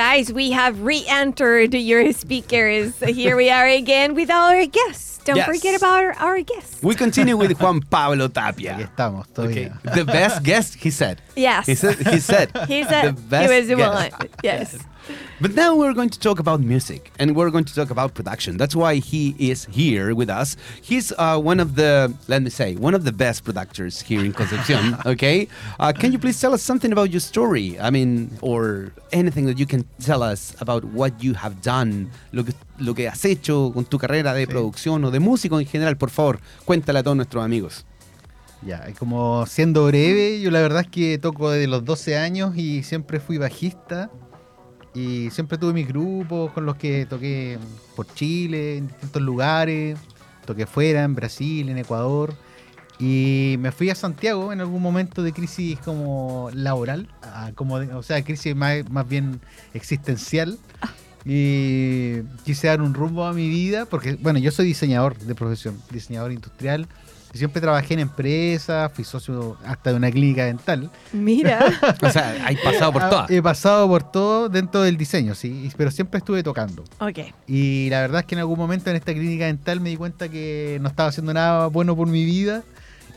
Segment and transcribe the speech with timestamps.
[0.00, 2.96] guys, we have re-entered your speakers.
[3.04, 5.20] Here we are again with our guests.
[5.26, 5.44] Don't Yes.
[5.46, 6.82] forget about our, our guests.
[6.82, 8.88] We continue with Juan Pablo Aquí Tapia.
[8.88, 9.68] estamos, Okay.
[9.68, 9.94] todavía.
[9.94, 11.20] The best guest, he said.
[11.36, 11.66] Yes.
[11.66, 11.98] He said.
[12.00, 12.48] He said.
[12.66, 14.12] He said the he best was the guest.
[14.18, 14.28] one.
[14.42, 14.78] Yes.
[15.40, 18.56] But now we're going to talk about music and we're going to talk about production.
[18.56, 20.56] That's why he is here with us.
[20.82, 24.32] He's uh, one of the, let me say, one of the best producers here in
[24.32, 24.96] Concepcion.
[25.06, 25.48] okay.
[25.78, 27.80] Uh, can you please tell us something about your story?
[27.80, 32.44] I mean, or anything that you can tell us about what you have done, lo
[32.44, 35.96] que, lo que has hecho con tu carrera de producción o de músico en general.
[35.96, 37.86] Por favor, cuéntale a todos nuestros amigos.
[38.62, 42.82] Ya, como siendo breve, yo la verdad es que toco desde los 12 años y
[42.82, 44.10] siempre fui bajista.
[44.94, 47.58] Y siempre tuve mis grupos con los que toqué
[47.94, 49.98] por Chile, en distintos lugares.
[50.46, 52.34] Toqué fuera, en Brasil, en Ecuador.
[52.98, 57.94] Y me fui a Santiago en algún momento de crisis como laboral, ah, como de-
[57.94, 59.40] o sea, crisis más, más bien
[59.74, 60.58] existencial.
[61.24, 65.78] Y quise dar un rumbo a mi vida, porque, bueno, yo soy diseñador de profesión,
[65.90, 66.88] diseñador industrial.
[67.32, 70.90] Siempre trabajé en empresas, fui socio hasta de una clínica dental.
[71.12, 71.60] Mira.
[72.02, 73.30] O sea, hay pasado por Ah, todas.
[73.30, 76.82] He pasado por todo dentro del diseño, sí, pero siempre estuve tocando.
[76.98, 77.18] Ok.
[77.46, 80.28] Y la verdad es que en algún momento en esta clínica dental me di cuenta
[80.28, 82.62] que no estaba haciendo nada bueno por mi vida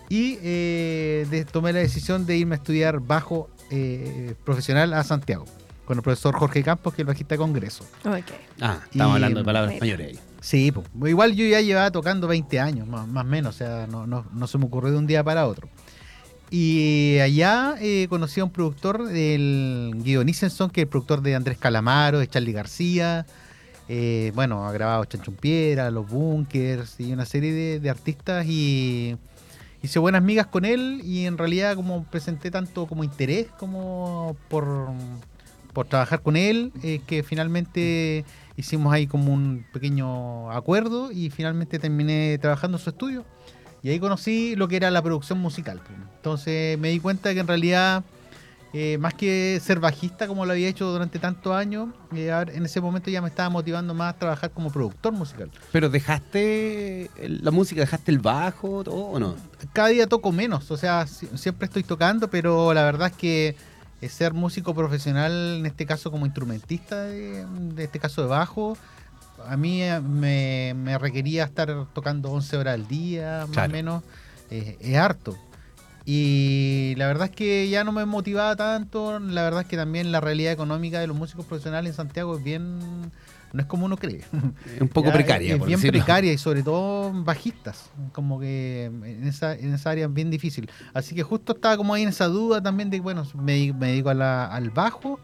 [0.09, 5.45] y eh, de- tomé la decisión de irme a estudiar bajo eh, profesional a Santiago
[5.85, 7.83] con el profesor Jorge Campos, que es el bajista de Congreso.
[8.05, 8.31] Ok.
[8.61, 10.19] Ah, estamos Y- hablando de palabras españolas ahí.
[10.43, 14.05] Sí, pues, igual yo ya llevaba tocando 20 años, más o menos, o sea, no,
[14.05, 15.69] no, no se me ocurrió de un día para otro.
[16.51, 21.33] Y allá eh, conocí a un productor, el Guido Nissenson, que es el productor de
[21.33, 23.25] Andrés Calamaro, de Charlie García.
[23.87, 28.45] eh, bueno, ha grabado Chanchumpiera, Los Bunkers y una serie de, artistas.
[28.45, 29.17] Y
[29.81, 31.01] hice buenas migas con él.
[31.05, 34.89] Y en realidad, como presenté tanto como interés como por,
[35.71, 38.25] por trabajar con él, eh, que finalmente
[38.57, 41.11] hicimos ahí como un pequeño acuerdo.
[41.11, 43.25] Y finalmente terminé trabajando en su estudio.
[43.81, 45.81] Y ahí conocí lo que era la producción musical.
[46.15, 48.03] Entonces me di cuenta que en realidad,
[48.71, 52.79] eh, más que ser bajista como lo había hecho durante tantos años, eh, en ese
[52.79, 55.51] momento ya me estaba motivando más a trabajar como productor musical.
[55.73, 59.35] Pero dejaste la música, dejaste el bajo todo, o no?
[59.73, 63.55] Cada día toco menos, o sea, si- siempre estoy tocando, pero la verdad es que
[64.09, 68.77] ser músico profesional, en este caso como instrumentista, de, de este caso de bajo,
[69.47, 73.69] a mí eh, me, me requería estar tocando 11 horas al día, más Claro.
[73.69, 74.03] o menos,
[74.51, 75.37] eh, es harto.
[76.05, 80.11] Y la verdad es que ya no me motivaba tanto, la verdad es que también
[80.11, 82.79] la realidad económica de los músicos profesionales en Santiago es bien,
[83.53, 84.17] no es como uno cree.
[84.75, 85.99] Es un poco Ya, precaria, Es, por bien decirlo.
[85.99, 87.89] precaria y sobre todo bajistas.
[88.11, 90.69] Como que en esa, en esa área es bien difícil.
[90.93, 94.09] Así que justo estaba como ahí en esa duda también de, bueno, me, me dedico
[94.09, 95.19] a la- al bajo.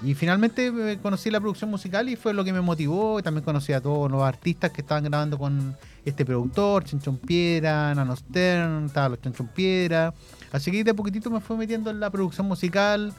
[0.00, 3.18] Y finalmente eh, conocí la producción musical y fue lo que me motivó.
[3.18, 7.94] Y también conocí a todos los artistas que estaban grabando con este productor, Chinchón Piedra,
[7.96, 10.14] Nano Stern, estaban los Chinchón Piedra.
[10.52, 13.12] Así que de poquitito me fui metiendo en la producción musical.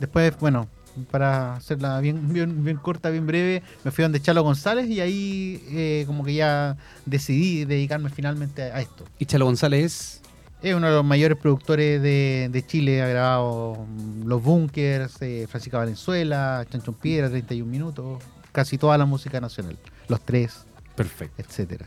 [0.00, 0.68] Después, bueno,
[1.10, 5.62] para hacerla bien, bien, bien corta, bien breve, me fui donde Chalo González y ahí
[5.70, 9.04] eh, como que ya decidí dedicarme finalmente a esto.
[9.18, 10.20] Y Chalo González
[10.62, 13.86] Es uno de los mayores productores de, de Chile, ha grabado
[14.24, 18.22] Los Bunkers, eh, Francisca Valenzuela, Chanchón Piedra, 31 minutos,
[18.52, 19.76] casi toda la música nacional,
[20.08, 20.64] Los Tres,
[20.96, 21.42] Perfecto.
[21.42, 21.86] etcétera.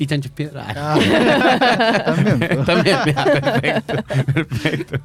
[0.00, 0.66] Y Chancho Piedra.
[0.74, 0.98] Ah,
[2.16, 2.64] también.
[2.64, 3.94] También, ya, perfecto,
[4.32, 4.98] perfecto.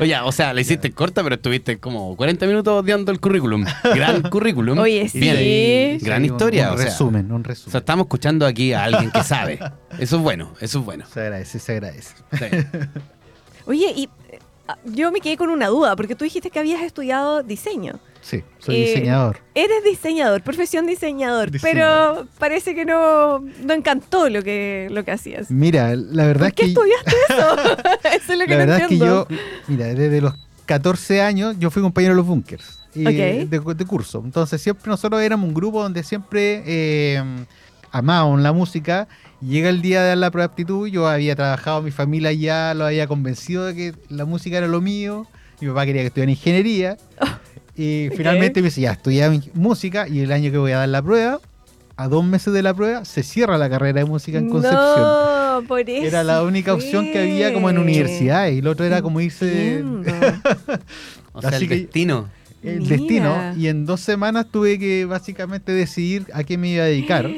[0.00, 3.64] Oye, o sea, la hiciste corta, pero estuviste como 40 minutos dando el currículum.
[3.94, 4.76] Gran currículum.
[4.78, 5.20] Oye, sí.
[5.20, 5.98] Bien.
[6.00, 6.68] Gran Sí, historia.
[6.70, 7.70] Un, o sea, resumen, un O resumen.
[7.70, 9.60] sea, estamos escuchando aquí a alguien que sabe.
[10.00, 11.04] Eso es bueno, eso es bueno.
[11.06, 12.14] se agradece, se agradece.
[12.32, 12.44] Sí.
[13.66, 14.08] Oye, y
[14.84, 17.98] yo me quedé con una duda, porque tú dijiste que habías estudiado diseño.
[18.22, 19.38] Sí, soy Eh, diseñador.
[19.54, 22.16] Eres diseñador, profesión diseñador, Diseñador.
[22.26, 25.50] pero parece que no, no encantó lo que, lo que hacías.
[25.50, 27.56] Mira, la verdad ¿Por qué es que estudiaste eso?
[28.16, 29.26] eso es lo que la no verdad es que entiendo.
[29.30, 29.36] yo,
[29.68, 30.34] mira, desde los
[30.66, 33.48] 14 años yo fui compañero de los bunkers y, Ok.
[33.48, 34.20] de, de curso.
[34.24, 37.22] Entonces siempre nosotros éramos un grupo donde siempre eh,
[37.92, 39.08] amábamos la música.
[39.40, 42.74] Llega el día de dar la prueba de aptitud, yo había trabajado, mi familia ya
[42.74, 45.26] lo había convencido de que la música era lo mío.
[45.60, 46.96] Mi papá quería que estudiara ingeniería.
[47.76, 50.88] Y finalmente me dice, ya, estudia mi- música y el año que voy a dar
[50.88, 51.40] la prueba,
[51.96, 54.80] a dos meses de la prueba, se cierra la carrera de música en Concepción.
[54.82, 56.06] No, por eso.
[56.06, 57.84] Era la única opción que había como en fue.
[57.84, 59.82] universidades y el otro era como irse.
[61.32, 62.28] O sea, Así el que- destino.
[62.62, 62.96] el Mira.
[62.96, 67.30] destino y en dos semanas tuve que básicamente decidir a qué me iba a dedicar.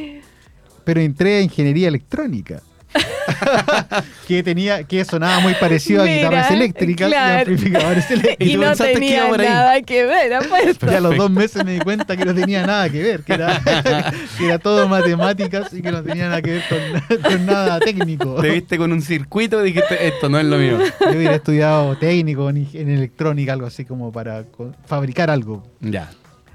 [0.85, 2.63] Pero entré a ingeniería electrónica.
[4.29, 7.33] que tenía que sonaba muy parecido a guitarras eléctricas claro.
[7.51, 8.55] y amplificadores eléctricos.
[8.55, 9.39] Y no que tenía ahí.
[9.39, 10.91] nada que ver, apuesto.
[10.91, 13.35] Y a los dos meses me di cuenta que no tenía nada que ver, que
[13.35, 13.63] era,
[14.39, 18.41] que era todo matemáticas y que no tenía nada que ver con, con nada técnico.
[18.41, 20.79] Te viste con un circuito y dijiste, esto no es lo mío.
[21.01, 24.45] Yo hubiera estudiado técnico en, en electrónica, algo así como para
[24.87, 25.63] fabricar algo.
[25.81, 26.11] Ya.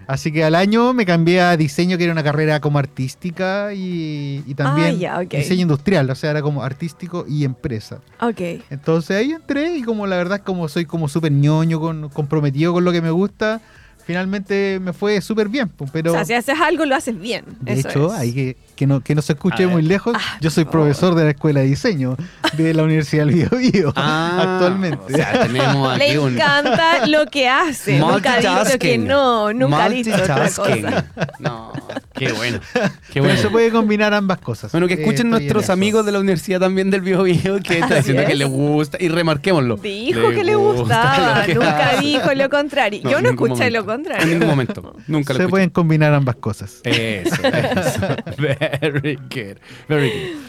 [0.08, 4.42] Así que al año me cambié a diseño, que era una carrera como artística y,
[4.48, 5.32] y también Ah, ya, ok.
[5.34, 8.00] diseño industrial, o sea, era como artístico y empresa.
[8.22, 8.40] Ok.
[8.70, 12.86] Entonces ahí entré y como la verdad como soy como súper ñoño, con, comprometido con
[12.86, 13.62] lo que me gusta,
[14.08, 15.68] finalmente me fue súper bien.
[15.70, 17.44] pues, Pero o sea, si haces algo, lo haces bien.
[17.60, 18.20] de Eso hecho, es.
[18.20, 21.26] ahí que, que, no, que no se escuche muy lejos, Ah, yo soy profesor de
[21.26, 22.16] la Escuela de Diseño
[22.54, 25.04] de la Universidad del Bio Bio, Ah, actualmente.
[25.14, 28.00] O sea, tenemos Le aquí un encanta lo que hace.
[28.00, 31.06] Nunca ha dicho que no, nunca ha dicho otra cosa.
[31.40, 31.74] No,
[32.14, 32.60] qué bueno.
[32.74, 32.90] Qué
[33.22, 33.42] Pero bueno.
[33.42, 34.72] se puede combinar ambas cosas.
[34.72, 37.86] Bueno, que Eh, escuchen nuestros amigos de la universidad también del Bio Bio que está
[37.86, 39.76] Así diciendo que le gusta y remarquémoslo.
[39.78, 42.02] Dijo que le gustaba, que nunca hace.
[42.06, 43.02] dijo lo contrario.
[43.04, 43.70] No, Yo no escuché momento.
[43.80, 43.97] lo contrario.
[44.06, 44.96] En ningún momento.
[45.08, 45.50] Nunca lo Se escuché.
[45.50, 46.82] pueden combinar ambas cosas.
[46.84, 48.00] Eso, eso.
[48.38, 49.58] Very good.
[49.88, 50.42] Very good.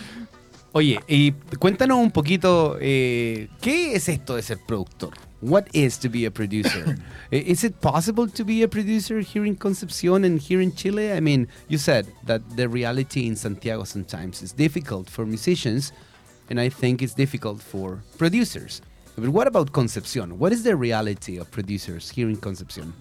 [0.73, 5.15] Oye, y cuéntanos un poquito, eh, ¿qué es esto de ser productor?
[5.41, 6.97] What is to be a producer?
[7.31, 11.13] Eh, is it possible to be a producer here in Concepción and here in Chile?
[11.13, 15.93] I mean, you said that the reality in Santiago sometimes is difficult for musicians,
[16.49, 18.81] and I think it's difficult for producers.
[19.17, 20.39] But what about Concepción?
[20.39, 22.93] What is the reality of producers here in Concepción?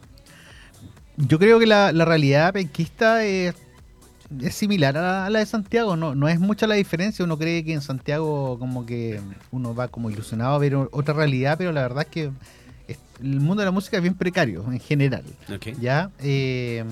[1.18, 3.56] Yo creo que la, la realidad penquista es,
[4.40, 7.38] es similar a la, a la de Santiago, no, no es mucha la diferencia, uno
[7.38, 9.20] cree que en Santiago como que
[9.52, 12.32] uno va como ilusionado a ver otra realidad, pero la verdad es que
[12.88, 15.24] es- el mundo de la música es bien precario en general,
[15.56, 15.76] Okay.
[15.82, 16.12] ¿ya?
[16.20, 16.86] Eh,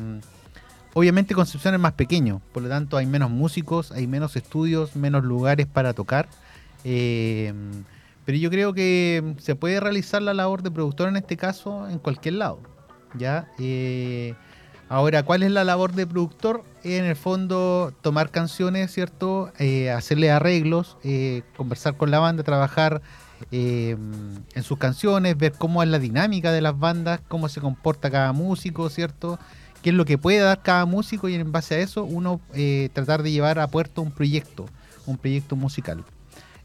[0.95, 5.24] obviamente Concepción es más pequeño, por lo tanto hay menos músicos, hay menos estudios, menos
[5.24, 6.27] lugares para tocar,
[6.83, 7.54] eh,
[8.25, 12.00] pero yo creo que se puede realizar la labor de productor en este caso en
[12.00, 12.60] cualquier lado.
[13.18, 13.48] ¿Ya?
[13.60, 14.34] Eh,
[14.90, 16.64] ahora, ¿cuál es la labor de productor?
[16.84, 19.52] En el fondo, tomar canciones, ¿cierto?
[19.60, 23.02] Eh, hacerle arreglos, eh, conversar con la banda, trabajar
[23.52, 28.32] en sus canciones, ver cómo es la dinámica de las bandas, cómo se comporta cada
[28.32, 29.38] músico, ¿cierto?
[29.82, 32.40] Qué es lo que puede dar cada músico y en base a eso uno
[32.94, 34.66] tratar de llevar a puerto un proyecto,
[35.06, 36.04] un proyecto musical.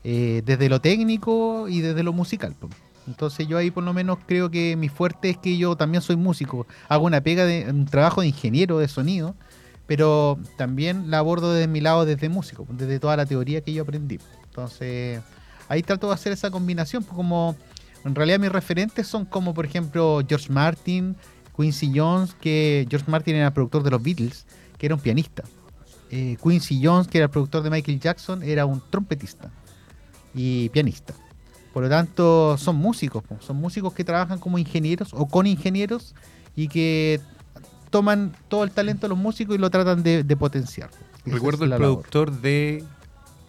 [0.02, 2.54] Desde lo técnico y desde lo musical.
[3.06, 6.16] Entonces yo ahí por lo menos creo que mi fuerte es que yo también soy
[6.16, 6.66] músico.
[6.88, 9.34] Hago una pega de un trabajo de ingeniero de sonido,
[9.86, 13.82] pero también la abordo desde mi lado desde músico, desde toda la teoría que yo
[13.82, 14.18] aprendí.
[14.44, 15.20] Entonces
[15.68, 17.56] ahí trato de hacer esa combinación, pues como
[18.04, 21.16] en realidad mis referentes son como por ejemplo George Martin,
[21.56, 24.46] Quincy Jones, que George Martin era productor de los Beatles,
[24.78, 25.44] que era un pianista.
[26.10, 29.50] Eh, Quincy Jones, que era el productor de Michael Jackson, era un trompetista
[30.34, 31.14] y pianista.
[31.72, 36.14] Por lo tanto, son músicos, son músicos que trabajan como ingenieros o con ingenieros
[36.56, 37.20] y que
[37.90, 40.90] toman todo el talento de los músicos y lo tratan de, de potenciar.
[41.24, 41.86] Esa Recuerdo el labor.
[42.02, 42.84] productor de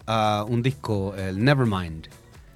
[0.07, 2.07] ah, un disco, el Nevermind,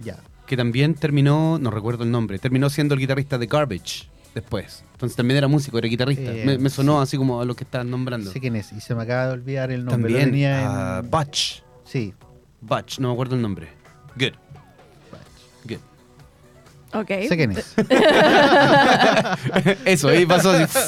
[0.02, 0.18] Ya.
[0.46, 4.84] que también terminó, no recuerdo el nombre, terminó siendo el guitarrista de Garbage después.
[4.94, 6.32] Entonces también era músico, era guitarrista.
[6.32, 7.04] Eh, me, me sonó sí.
[7.04, 8.32] así como a lo que estás nombrando.
[8.32, 10.12] Sé quién es y se me acaba de olvidar el nombre.
[10.14, 11.64] también tenía ah, en- Butch.
[11.86, 12.14] Sí.
[12.62, 13.70] Butch, no me acuerdo el nombre.
[14.18, 14.34] Good.
[15.68, 15.80] Good.
[16.94, 17.08] Ok.
[17.28, 17.74] Sé quién es.
[19.86, 20.80] Eso, ahí pasó así.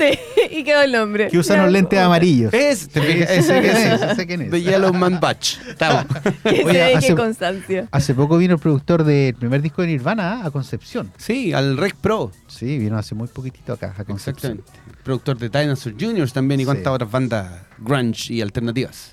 [0.00, 0.18] Sí,
[0.50, 1.28] y quedó el nombre.
[1.28, 2.54] Que usan los lentes amarillos.
[2.54, 3.94] Es, te fijas, sé quién ese.
[3.94, 4.50] es, sé quién es.
[4.50, 5.58] The Yellow Man Butch.
[5.68, 6.06] Estamos.
[6.42, 7.86] Que Oye, se ve hace- constancia.
[7.90, 10.46] Hace poco vino el productor del primer disco de Nirvana ¿ah?
[10.46, 11.12] a Concepción.
[11.18, 12.32] Sí, al Rec Pro.
[12.46, 14.60] Sí, vino hace muy poquitito acá a Concepción.
[14.60, 15.02] Exactamente.
[15.04, 16.66] Productor de Dinosaur Juniors también y Sí.
[16.66, 19.10] cuántas otras bandas grunge y alternativas.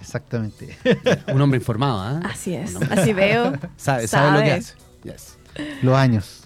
[0.00, 0.76] Exactamente.
[1.32, 2.20] Un hombre informado, ¿ah?
[2.24, 2.76] Así es.
[2.90, 3.52] Así veo.
[3.76, 4.60] Sabe, sabe lo que Sabe.
[4.60, 4.74] hace.
[5.04, 5.38] Yes.
[5.82, 6.44] Los años.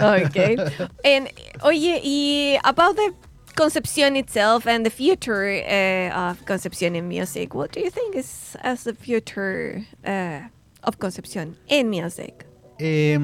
[0.00, 0.56] Okay.
[1.04, 1.28] and
[1.62, 3.12] oye, y about the
[3.54, 8.56] Concepcion itself and the future uh, of Concepcion in music, what do you think is
[8.62, 10.40] as the future uh,
[10.82, 12.46] of Concepcion in music?
[12.80, 13.16] Eh,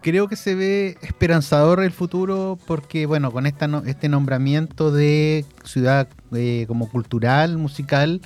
[0.00, 5.44] creo que se ve esperanzador el futuro porque, bueno, con esta no- este nombramiento de
[5.64, 8.22] ciudad eh, como cultural, musical,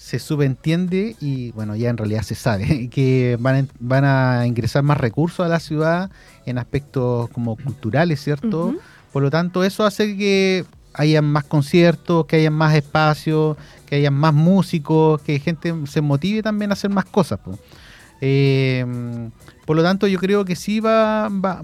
[0.00, 4.84] se subentiende y, bueno, ya en realidad se sabe que van a, van a ingresar
[4.84, 6.08] más recursos a la ciudad
[6.46, 8.74] en aspectos como culturales, ¿cierto?
[9.12, 10.64] Por lo tanto, eso hace que
[10.94, 16.42] haya más conciertos, que haya más espacios, que haya más músicos, que gente se motive
[16.42, 17.40] también a hacer más cosas.
[18.20, 18.84] Eh,
[19.66, 21.62] por lo tanto, yo creo que sí va, va-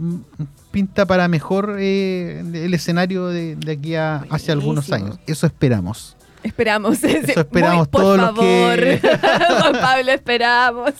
[0.70, 5.18] pinta para mejor eh, el escenario de, de aquí a hacia algunos años.
[5.26, 6.16] Eso esperamos.
[6.44, 7.02] Esperamos.
[7.04, 9.00] Eso esperamos por todos los que-
[9.60, 10.92] Juan Pablo, esperamos.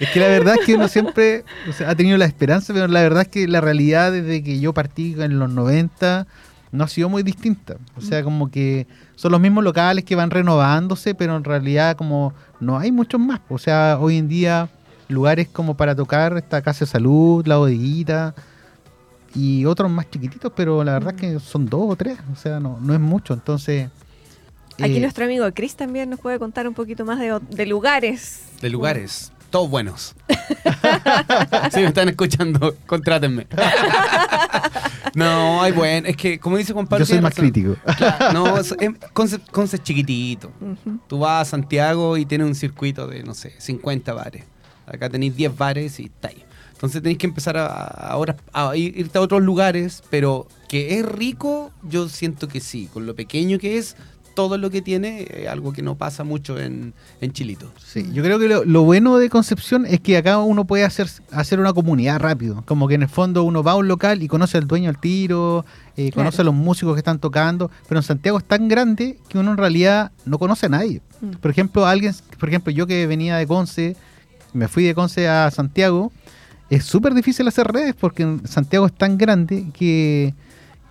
[0.00, 2.88] Es que la verdad es que uno siempre o sea, ha tenido la esperanza, pero
[2.88, 6.26] la verdad es que la realidad desde que yo partí en los 90
[6.72, 7.76] no ha sido muy distinta.
[7.96, 12.32] O sea, como que son los mismos locales que van renovándose, pero en realidad como
[12.58, 13.40] no hay muchos más.
[13.48, 14.68] O sea, hoy en día
[15.08, 18.34] lugares como para tocar esta Casa de Salud, la bodeguita
[19.34, 22.18] y otros más chiquititos, pero la verdad es que son dos o tres.
[22.32, 23.34] O sea, no, no es mucho.
[23.34, 23.90] Entonces...
[24.80, 28.42] Aquí eh, nuestro amigo Chris también nos puede contar un poquito más de, de lugares.
[28.60, 30.14] De lugares, todos buenos.
[31.72, 33.46] si me están escuchando, contrátenme.
[35.14, 36.06] no, hay buen.
[36.06, 37.04] Es que, como dice Juan Pablo.
[37.04, 37.50] yo soy más razón.
[37.50, 37.76] crítico.
[37.96, 40.52] Claro, no, es, es- Conce, Conce es chiquitito.
[40.60, 40.98] Ujú.
[41.06, 44.44] Tú vas a Santiago y tienes un circuito de, no sé, 50 bares.
[44.86, 46.42] Acá tenéis 10 bares y está ahí.
[46.72, 50.98] Entonces tenéis que empezar a, a- ahora a ir- irte a otros lugares, pero que
[50.98, 52.88] es rico, yo siento que sí.
[52.92, 53.96] Con lo pequeño que es,
[54.36, 57.72] todo lo que tiene, es algo que no pasa mucho en, en Chilito.
[57.84, 61.08] Sí, yo creo que lo, lo bueno de Concepción es que acá uno puede hacer,
[61.32, 62.62] hacer una comunidad rápido.
[62.66, 65.00] Como que en el fondo uno va a un local y conoce al dueño al
[65.00, 65.64] tiro,
[65.96, 66.26] eh, Claro.
[66.26, 69.50] conoce a los músicos que están tocando, pero en Santiago es tan grande que uno
[69.50, 71.00] en realidad no conoce a nadie.
[71.20, 71.30] Mm.
[71.40, 73.96] Por ejemplo, alguien, por ejemplo, yo que venía de Conce,
[74.52, 76.12] me fui de Conce a Santiago,
[76.68, 80.34] es súper difícil hacer redes porque en Santiago es tan grande que,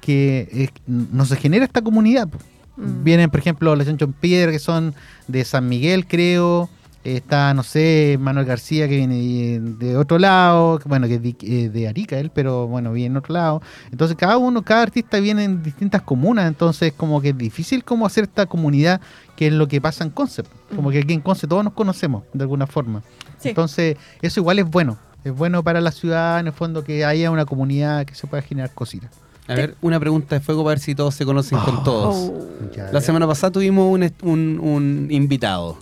[0.01, 2.27] que eh, no se genera esta comunidad.
[2.27, 2.37] po.
[2.77, 3.03] Mm.
[3.03, 4.93] Vienen, por ejemplo, los Chanchon Piedra, que son
[5.27, 6.69] de San Miguel, creo.
[7.03, 10.79] Está, no sé, Manuel García, que viene de, de otro lado.
[10.85, 13.61] Bueno, que es de, eh, de Arica él, pero bueno, viene en otro lado.
[13.91, 16.47] Entonces, cada uno, cada artista viene en distintas comunas.
[16.47, 19.01] Entonces, como que es difícil como hacer esta comunidad,
[19.35, 20.49] que es lo que pasa en Concept.
[20.75, 23.03] Como que aquí en Concept todos nos conocemos, de alguna forma.
[23.37, 23.49] Sí.
[23.49, 24.97] Entonces, eso igual es bueno.
[25.23, 28.41] Es bueno para la ciudad, en el fondo, que haya una comunidad que se pueda
[28.41, 29.11] generar cositas.
[29.47, 32.15] A ver, una pregunta de fuego para ver si todos se conocen con todos.
[32.15, 32.47] Oh.
[32.75, 33.01] Ya, La ya.
[33.01, 35.77] semana pasada tuvimos un, un, un invitado.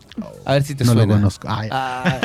[0.45, 1.13] A ver si te no suena.
[1.13, 1.47] lo conozco.
[1.49, 2.19] Ay, Ah,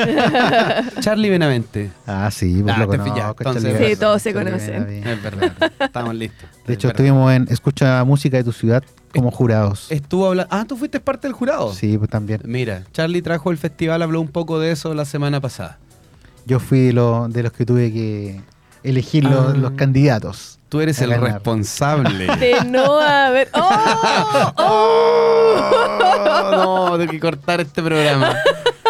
[0.99, 1.91] Charlie Benavente.
[2.05, 3.35] Ah, sí, pues Ah, lo te conozco.
[3.39, 4.85] Entonces- Sí, todos se conocen.
[4.85, 5.11] Benavente.
[5.13, 5.71] Es verdad.
[5.79, 6.49] Estamos listos.
[6.67, 7.01] De hecho, verdad.
[7.05, 8.83] estuvimos en Escucha Música de tu Ciudad
[9.15, 9.87] como jurados.
[9.91, 10.53] Estuvo hablando.
[10.53, 11.73] Ah, tú fuiste parte del jurado.
[11.73, 12.41] Sí, pues también.
[12.43, 15.79] Mira, Charlie trajo el festival, habló un poco de eso la semana pasada.
[16.45, 18.41] Yo fui lo, de los que tuve que
[18.83, 19.57] elegir los, Ah.
[19.57, 20.58] los candidatos.
[20.69, 22.27] Tú eres el responsable.
[22.37, 23.49] De no haber.
[23.53, 24.53] ¡Oh!
[24.57, 28.35] Oh, no, tengo que cortar este programa.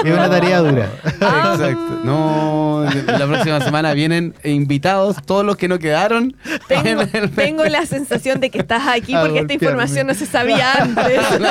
[0.04, 0.90] Es una tarea dura.
[1.04, 2.00] Exacto.
[2.04, 6.36] No, la próxima semana vienen invitados, todos los que no quedaron.
[6.68, 7.06] Tengo,
[7.36, 11.40] tengo la sensación de que estás aquí A porque esta información no se sabía antes.
[11.40, 11.50] No,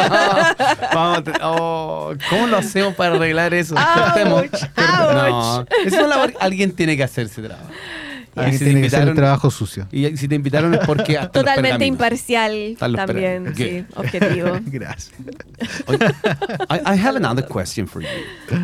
[0.94, 3.74] vamos, oh, ¿Cómo lo hacemos para arreglar eso?
[3.74, 4.42] Ouch, Cortemos.
[4.42, 4.62] ouch.
[4.76, 7.68] No, eso es labor- alguien tiene que hacer ese trabajo.
[8.38, 9.88] Y Alguien si te tiene que hacer el invitaron- trabajo sucio.
[9.92, 14.58] Y si te invitaron es porque hasta Totalmente imparcial también, sí, objetivo.
[14.66, 15.12] Gracias.
[16.68, 18.08] I, I have another question for you.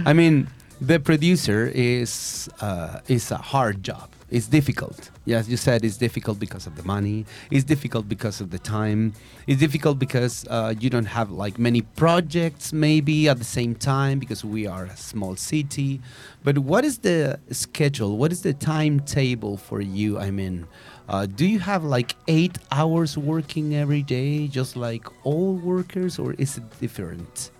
[0.07, 0.47] I mean,
[0.85, 4.09] the producer is uh, is a hard job.
[4.31, 5.11] It's difficult.
[5.27, 7.25] Yes, you said it's difficult because of the money.
[7.51, 9.15] It's difficult because of the time.
[9.47, 14.19] It's difficult because uh, you don't have like many projects maybe at the same time
[14.19, 16.03] because we are a small city.
[16.43, 18.19] But what is the schedule?
[18.19, 20.19] What is the timetable for you?
[20.19, 20.67] I mean,
[21.09, 26.35] uh, do you have like eight hours working every day, just like all workers, or
[26.35, 27.51] is it different?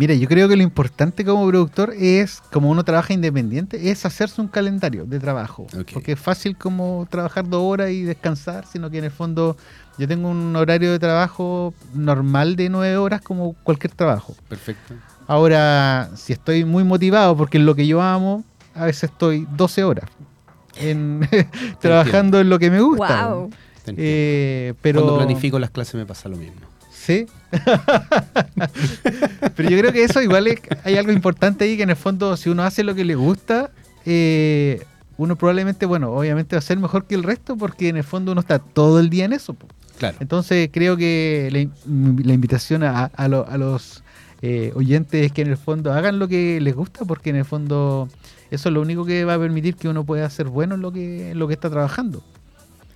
[0.00, 4.40] Mira, yo creo que lo importante como productor es, como uno trabaja independiente, es hacerse
[4.40, 5.66] un calendario de trabajo.
[5.92, 9.58] Porque es fácil como trabajar dos horas y descansar, sino que en el fondo
[9.98, 14.34] yo tengo un horario de trabajo normal de nueve horas como cualquier trabajo.
[14.48, 14.94] Perfecto.
[15.26, 18.42] Ahora, si estoy muy motivado porque es lo que yo amo,
[18.74, 20.08] a veces estoy 12 horas
[20.76, 21.28] en
[21.78, 23.26] trabajando en lo que me gusta.
[23.26, 23.50] wow.
[23.86, 26.69] Eh, pero Cuando planifico las clases me pasa lo mismo.
[27.06, 27.26] Sí.
[29.56, 32.36] Pero yo creo que eso igual es- hay algo importante ahí que en el fondo
[32.36, 33.70] si uno hace lo que le gusta,
[34.06, 34.82] eh,
[35.16, 38.32] uno probablemente, bueno, obviamente va a ser mejor que el resto porque en el fondo
[38.32, 39.56] uno está todo el día en eso.
[39.98, 40.16] Claro.
[40.20, 41.48] Entonces creo que
[41.84, 44.02] la invitación a, a lo- a los
[44.42, 47.44] eh, oyentes es que en el fondo hagan lo que les gusta porque en el
[47.44, 48.08] fondo
[48.50, 50.90] eso es lo único que va a permitir que uno pueda ser bueno en lo
[50.92, 52.22] que, en lo que está trabajando.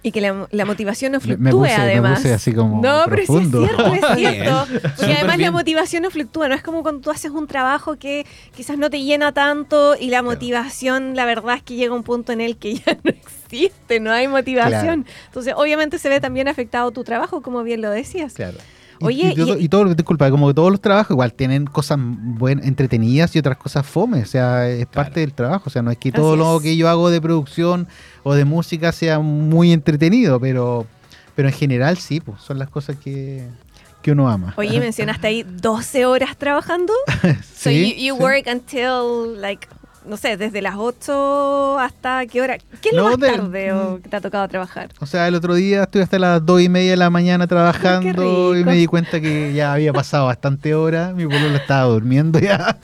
[0.07, 2.19] Y que la, la motivación no Me- fluctúe me puse- me además.
[2.21, 3.65] puse así como no, pero sí profundo.
[3.65, 4.17] es cierto, es cierto.
[4.17, 4.45] bien.
[4.83, 5.41] Porque Súper además bien.
[5.49, 8.91] la motivación no fluctúa, no es como cuando tú haces un trabajo que quizás no
[8.91, 12.59] te llena tanto y la motivación, la verdad es que llega un punto en el
[12.59, 15.07] que ya no existe, no hay motivación.
[15.27, 18.35] Entonces, obviamente se ve también afectado tu trabajo, como bien lo decías.
[18.35, 18.59] Claro.
[19.01, 21.67] Y- Oye, y, todo, y- y todo, disculpa, como que todos los trabajos igual tienen
[21.67, 25.83] cosas buen, entretenidas y otras cosas fome, o sea, es parte del trabajo, o sea,
[25.83, 27.87] no es que todo lo que yo hago de producción
[28.23, 30.87] o de música sea muy entretenido, pero
[31.37, 33.49] pero en general sí, pues son las cosas que
[34.03, 34.53] que uno ama.
[34.57, 36.93] Oye, mencionaste ahí 12 horas trabajando.
[37.43, 38.23] So Sí, you, you sí.
[38.23, 39.67] work until, like,
[40.07, 42.59] no sé, desde las 8 hasta qué hora.
[42.81, 44.91] ¿Qué es lo No, más de- tarde o que te ha tocado trabajar?
[45.01, 48.57] O sea, el otro día estuve hasta las dos y media de la mañana trabajando
[48.57, 51.13] y me di cuenta que ya había pasado bastante hora.
[51.15, 52.77] Mi pueblo estaba durmiendo ya.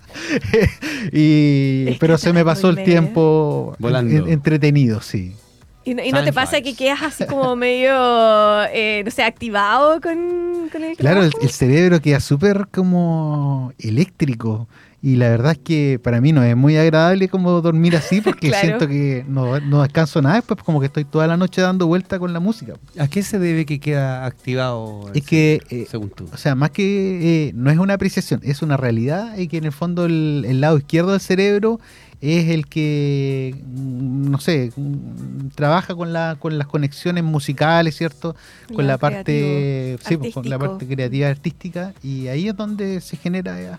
[1.13, 4.15] y, Es pero se me pasó el tiempo Volando.
[4.27, 5.35] en- entretenido, sí.
[5.83, 6.65] ¿Y no, y no te pasa flies.
[6.65, 11.39] que quedas así como medio, eh, no sé, activado con, con el Claro, el, trabajo?
[11.47, 14.69] el cerebro queda súper como eléctrico.
[15.03, 18.49] Y la verdad es que para mí no es muy agradable como dormir así porque
[18.49, 18.67] Claro.
[18.67, 22.19] siento que no, no descanso nada después, como que estoy toda la noche dando vuelta
[22.19, 22.75] con la música.
[22.99, 25.11] ¿A qué se debe que queda activado?
[25.15, 26.29] Es que, eh, según tú.
[26.33, 29.65] o sea, más que eh, no es una apreciación, es una realidad y que en
[29.65, 31.81] el fondo el, el lado izquierdo del cerebro
[32.21, 38.37] es el que, mm, no sé, mm, trabaja con, la, con las conexiones musicales, ¿cierto?
[38.69, 43.01] Con Ya, la parte, sí, pues, con la parte creativa artística y ahí es donde
[43.01, 43.71] se genera, eh,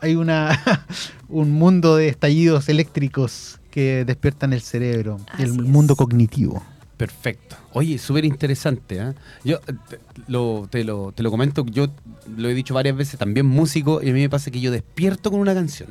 [0.00, 0.60] hay una
[1.28, 5.52] un mundo de estallidos eléctricos que despiertan el cerebro, el es.
[5.52, 6.62] mundo cognitivo.
[6.96, 7.56] Perfecto.
[7.74, 9.00] Oye, súper interesante.
[9.00, 9.14] ¿ah?
[9.44, 11.88] Yo eh, te lo, te, lo, te lo comento, yo
[12.36, 15.30] lo he dicho varias veces, también músico, y a mí me pasa que yo despierto
[15.30, 15.90] con una canción.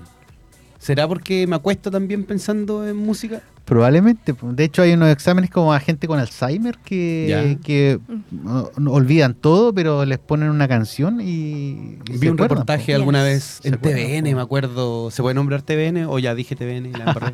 [0.80, 3.42] ¿Será porque me acuesto también pensando en música?
[3.68, 4.34] Probablemente.
[4.42, 8.00] De hecho, hay unos exámenes como a gente con Alzheimer que, que
[8.32, 11.26] no olvidan todo, pero les ponen una canción y.
[11.26, 12.96] y Vi se un acuerdan, reportaje pues.
[12.96, 14.36] alguna vez en acuerdan, TVN, po.
[14.38, 15.12] me acuerdo.
[15.12, 17.34] ¿Se puede nombrar TVN o ya dije TVN y la embarré?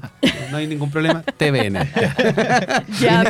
[0.49, 1.21] No hay ningún problema.
[1.21, 1.77] TVN.
[2.99, 3.23] Ya.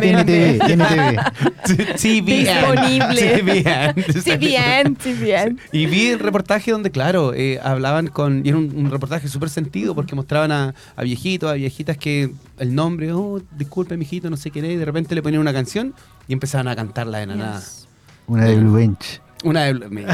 [2.03, 3.43] Disponible.
[3.43, 4.21] CBN.
[4.21, 5.59] Sí, bien, sí, bien.
[5.71, 8.45] Y vi el reportaje donde, claro, eh, hablaban con.
[8.45, 12.31] Y era un, un reportaje súper sentido porque mostraban a, a viejitos, a viejitas que
[12.59, 15.93] el nombre, oh, disculpe, mijito, no sé qué, y de repente le ponían una canción
[16.27, 17.59] y empezaban a cantarla de la nada.
[17.59, 17.87] Yes.
[18.27, 19.21] Una de Blue Bench.
[19.43, 19.73] Una de.
[19.73, 20.05] Me,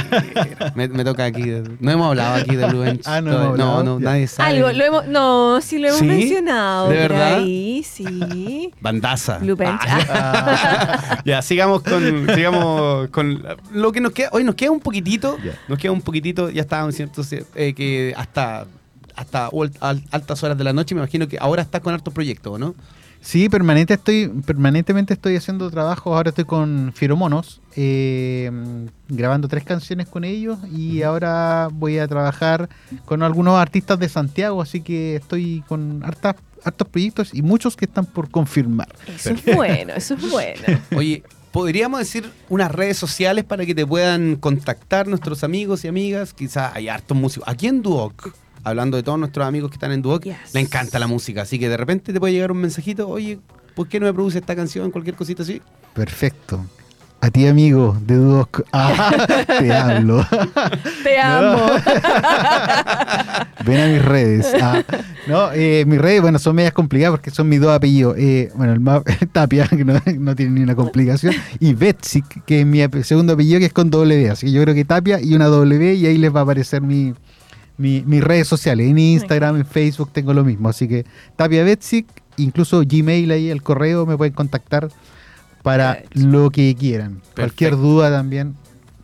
[0.74, 1.43] me- me toca aquí.
[1.79, 3.01] no hemos hablado aquí de Blue Bench.
[3.05, 4.55] Ah, no no, nadie sabe.
[4.57, 6.06] Algo, lo hemos, no, sí lo hemos ¿Sí?
[6.06, 6.89] mencionado.
[6.89, 7.36] ¿De verdad?
[7.38, 8.71] ahí, sí.
[8.82, 9.38] Bandaza.
[9.38, 9.82] Blue Bench.
[9.86, 11.21] Ah.
[11.25, 14.30] ya, sigamos con, sigamos con lo que nos queda.
[14.32, 15.38] Hoy nos queda un poquitito.
[15.43, 15.54] Ya.
[15.67, 16.49] Nos queda un poquitito.
[16.49, 17.21] Ya estábamos, ¿cierto?
[17.56, 18.65] Eh, que hasta,
[19.19, 19.49] hasta
[20.12, 20.95] altas horas de la noche.
[20.95, 22.73] Me imagino que ahora estás con hartos proyectos, ¿no?
[23.21, 26.15] Sí, permanente estoy, permanentemente estoy haciendo trabajo.
[26.15, 28.49] Ahora estoy con Firomonos, eh,
[29.10, 32.69] grabando tres canciones con ellos y ahora voy a trabajar
[33.03, 37.86] con algunos artistas de Santiago, así que estoy con hartas, hartos proyectos y muchos que
[37.86, 38.88] están por confirmar.
[39.05, 40.62] Eso es bueno, eso es bueno.
[40.95, 46.34] Oye, ¿podríamos decir unas redes sociales para que te puedan contactar nuestros amigos y amigas?
[46.34, 47.49] Quizás hay hartos músicos.
[47.49, 48.34] Aquí en Duoc,
[48.69, 50.36] hablando de todos nuestros amigos que están en Duoc, Yes.
[50.53, 51.41] le encanta la música.
[51.43, 53.39] Así que de repente te puede llegar un mensajito, oye,
[53.75, 54.91] ¿por qué no me produce esta canción?
[54.91, 55.62] Cualquier cosita así.
[55.93, 56.63] Perfecto.
[57.21, 60.25] A ti, amigo de Duoc, ah, te hablo.
[61.03, 61.65] Te amo.
[63.65, 64.47] Ven a mis redes.
[64.62, 64.82] Ah,
[65.27, 68.15] no, eh, mis redes, bueno, son medias complicadas porque son mis dos apellidos.
[68.17, 69.01] Eh, bueno, el más
[69.34, 73.60] Tapia, que no, no tiene ni una complicación, y Betsy, que es mi segundo apellido,
[73.60, 74.29] que es con W.
[74.29, 76.82] Así que yo creo que Tapia y una W, y ahí les va a aparecer
[76.82, 77.13] mi,
[77.80, 78.88] mi- mis redes sociales.
[78.88, 80.70] En Instagram, en Facebook tengo lo mismo.
[80.70, 82.06] Así que Tapia Betsy,
[82.38, 84.89] incluso Gmail ahí, el correo, me pueden contactar
[85.63, 86.20] para Perfecto.
[86.28, 87.22] lo que quieran.
[87.36, 88.56] Cualquier duda también,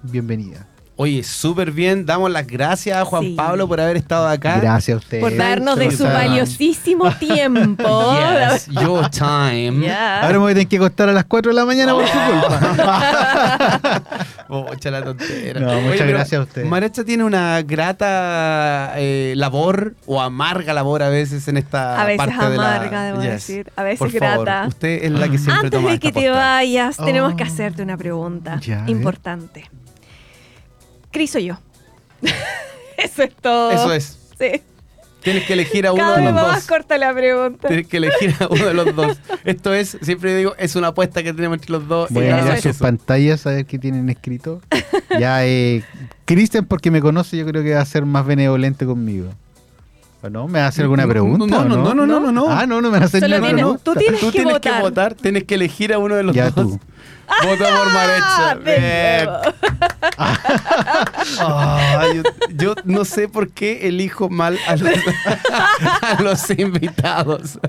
[0.04, 0.68] bienvenida.
[0.97, 2.05] Oye, súper bien.
[2.05, 3.34] Damos las gracias a Juan Sí.
[3.36, 4.60] Pablo por haber estado acá.
[4.62, 5.21] Gracias a ustedes.
[5.21, 8.15] Por darnos de su valiosísimo tiempo.
[8.53, 9.91] Yes, your time.
[9.93, 12.13] Ahora me voy a tener que acostar a las 4 de la mañana por su
[12.17, 14.01] culpa.
[14.47, 15.60] Oh, echa la tontera.
[15.60, 16.67] No, muchas gracias a ustedes.
[16.67, 22.27] Marecha tiene una grata eh, labor o amarga labor a veces en esta A veces
[22.27, 23.31] parte de la- amarga, debo Yes.
[23.31, 23.71] decir.
[23.75, 24.67] A veces Por favor, grata.
[24.67, 26.36] usted es la que siempre Antes toma de que te posta.
[26.39, 27.36] vayas, tenemos Oh.
[27.36, 28.91] que hacerte una pregunta Ya, ver.
[31.15, 31.58] Cris o yo.
[32.97, 33.71] Eso es todo.
[33.71, 34.17] Eso es.
[34.38, 34.62] Sí.
[35.21, 36.67] Tienes que elegir a uno Cada de vez los va más dos.
[36.67, 37.67] corta la pregunta.
[37.67, 39.17] Tienes que elegir a uno de los dos.
[39.45, 42.12] Esto es, siempre digo, es una apuesta que tenemos entre los dos.
[42.12, 44.62] Voy a mirar sus pantallas a ver qué tienen escrito.
[45.19, 45.84] ya, eh,
[46.25, 49.30] Cristian, porque me conoce, yo creo que va a ser más benevolente conmigo.
[50.21, 50.47] ¿O no?
[50.47, 51.45] ¿Me va a hacer alguna pregunta?
[51.47, 52.49] no, no, no, no, no, no, no.
[52.51, 53.82] Ah, no, no me va a hacer ninguna pregunta.
[53.84, 54.75] tú tienes Tú que tienes votar.
[54.75, 56.73] que votar, tienes que elegir a uno de los Ya dos.
[56.73, 56.80] tú.
[57.44, 58.56] Vota por Ah, Marecha.
[58.64, 59.30] Bien.
[61.40, 62.24] Ah, yo,
[62.56, 64.90] yo no sé por qué elijo mal a los,
[66.02, 67.60] a los invitados.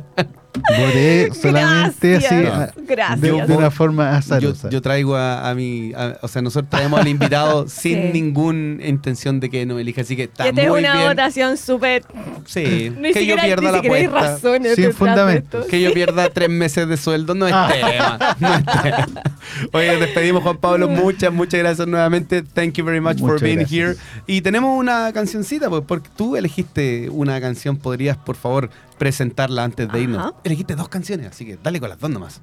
[0.56, 3.20] Voté solamente así, Gracias, a- gracias.
[3.20, 4.70] de, de una forma Yo, azarosa.
[4.70, 5.92] yo traigo a, a mi.
[5.94, 8.10] a- o sea, nosotros traemos al invitado sin Sí.
[8.12, 10.02] ninguna intención de que nos elija.
[10.02, 11.08] Así que está esta es una bien.
[11.08, 12.02] votación súper
[12.46, 14.20] Sí, Ni que yo pierda ni la apuesta.
[14.20, 15.66] razones Sin fundamento.
[15.66, 17.68] Que yo pierda tres meses de sueldo no es Ah.
[17.72, 18.36] tema.
[18.40, 19.06] No es tema.
[19.72, 20.88] Oye, despedimos Juan Pablo.
[20.88, 22.42] Muchas, muchas gracias nuevamente.
[22.42, 23.72] Thank you very much for Muchas being gracias.
[23.72, 23.96] here.
[24.26, 27.76] Y tenemos una cancioncita, pues, porque tú elegiste una canción.
[27.76, 30.34] ¿Podrías, por favor, presentarla antes de irnos?
[30.44, 32.40] Elegiste dos canciones, así que dale con las dos nomás.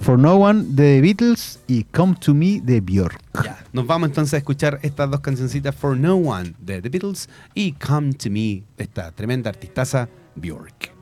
[0.00, 3.20] For No One de The Beatles y Come to Me de Björk.
[3.42, 3.58] Ya.
[3.72, 7.72] Nos vamos entonces a escuchar estas dos cancioncitas, For No One de The Beatles y
[7.72, 10.92] Come to Me de esta tremenda artistaza Bjork.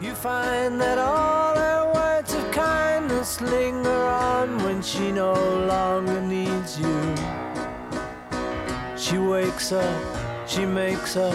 [0.00, 5.32] You find that all her words of kindness linger on when she no
[5.66, 7.14] longer needs you.
[8.96, 9.82] She wakes up,
[10.46, 11.34] she makes up,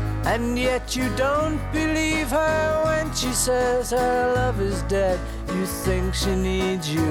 [0.25, 5.19] and yet you don't believe her when she says her love is dead.
[5.47, 7.01] You think she needs you.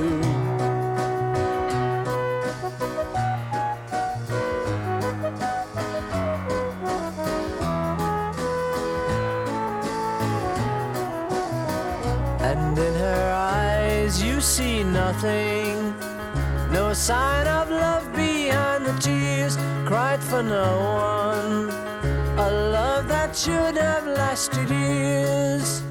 [12.40, 15.94] And in her eyes you see nothing.
[16.72, 21.79] No sign of love behind the tears cried for no one.
[23.30, 25.84] That should have lasted years.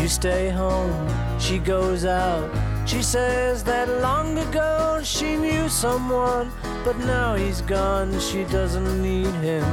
[0.00, 2.48] You stay home, she goes out.
[2.88, 6.50] She says that long ago she knew someone,
[6.82, 9.68] but now he's gone, she doesn't need him.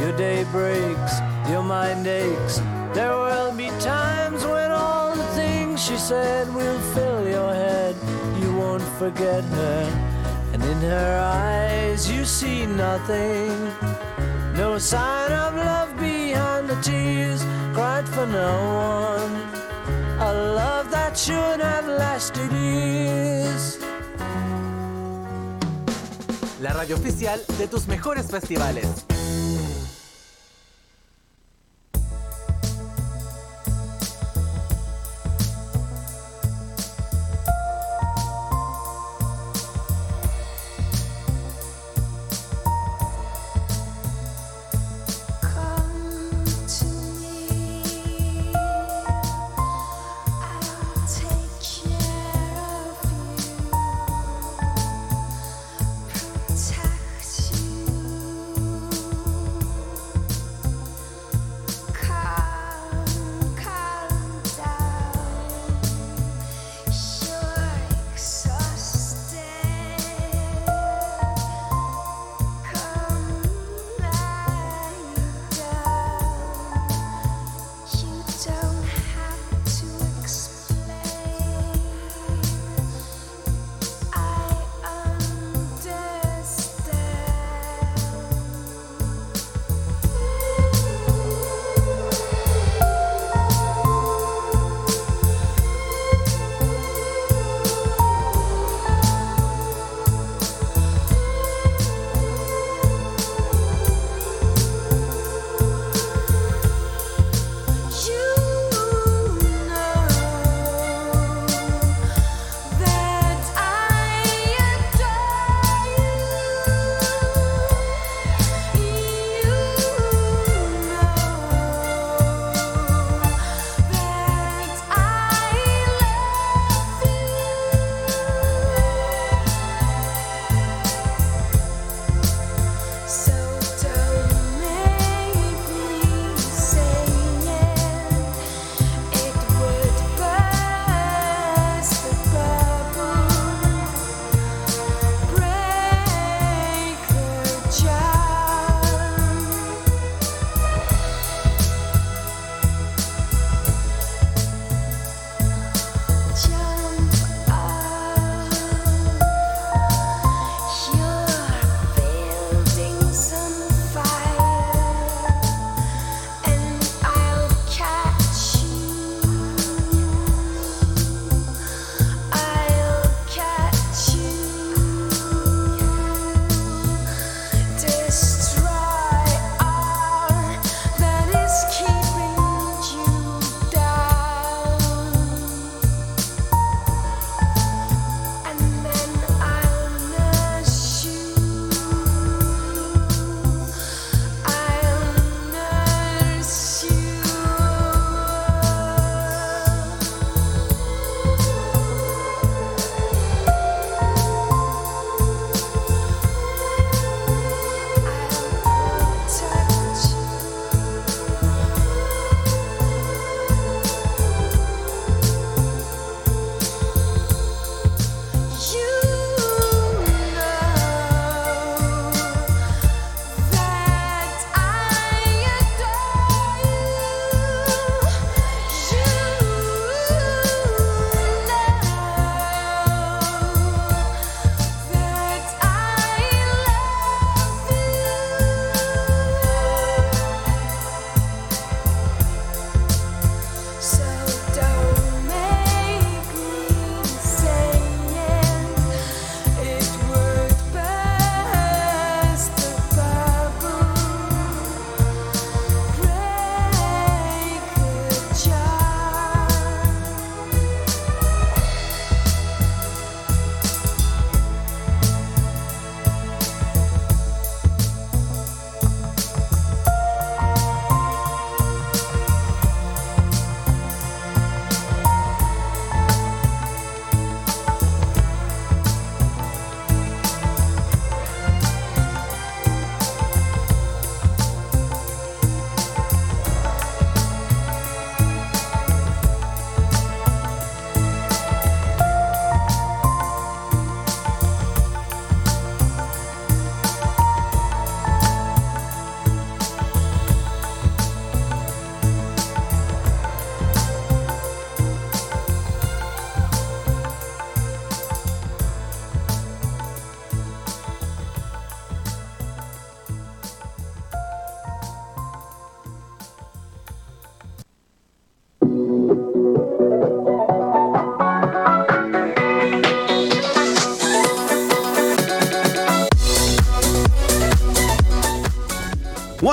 [0.00, 1.20] Your day breaks,
[1.50, 2.62] your mind aches.
[2.94, 7.94] There will be times when all the things she said will fill your head.
[8.40, 10.11] You won't forget her,
[10.62, 13.50] and in her eyes you see nothing.
[14.56, 17.42] No sign of love behind the tears
[17.74, 18.52] cried for no
[19.18, 19.34] one.
[20.20, 23.78] A love that should have lasted years.
[26.60, 29.11] La radio oficial de tus mejores festivales.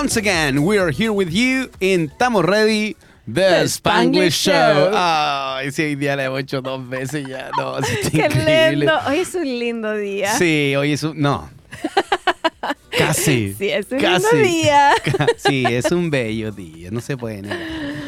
[0.10, 2.95] Once again, we are here with you in Tamo Ready,
[3.28, 4.91] The, The Spanglish, Spanglish Show.
[4.91, 7.52] Ay, sí, hoy día la hemos hecho dos veces ya.
[7.56, 8.91] No, sí, Qué lindo.
[9.08, 10.34] Hoy es un lindo día.
[10.34, 11.22] Sí, hoy es un.
[11.22, 11.48] No.
[12.98, 13.54] Casi.
[13.54, 14.36] Sí, es un Casi.
[14.36, 14.93] lindo día.
[15.38, 17.60] Sí, es un bello día, no se puede negar.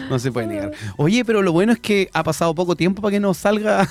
[0.09, 0.71] No se puede negar.
[0.97, 3.87] Oye, pero lo bueno es que ha pasado poco tiempo para que nos salga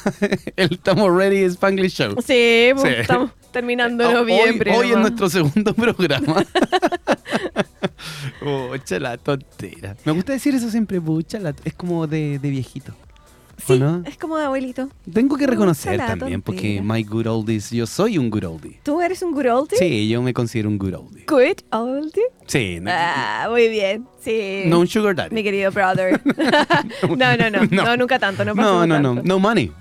[0.56, 2.16] el Tamo Ready Spanglish Show.
[2.26, 3.00] Sí, pues, Sí.
[3.02, 4.72] estamos terminando Hoy- noviembre.
[4.76, 5.10] Hoy, es nomás.
[5.12, 6.44] nuestro segundo programa.
[8.40, 9.96] Pucha la tontera.
[10.04, 12.94] Me gusta decir eso siempre, pucha la Es como de, de viejito.
[13.68, 14.02] ¿O Sí, no?
[14.06, 14.88] es como de abuelito.
[15.12, 18.80] Tengo que reconocer también, porque my good oldies, yo soy un good oldie.
[18.82, 19.78] ¿Tú eres un good oldie?
[19.78, 21.24] Sí, yo me considero un good oldie.
[21.26, 22.22] Good oldie.
[22.46, 24.06] Sí, no, Ah, muy bien.
[24.20, 24.64] Sí.
[24.66, 25.34] no un sugar daddy.
[25.34, 26.20] Mi querido brother.
[27.08, 27.84] no, no, no, No.
[27.84, 27.96] no.
[27.96, 28.44] nunca tanto.
[28.44, 29.22] No, No, no, no, tanto.
[29.28, 29.72] no money.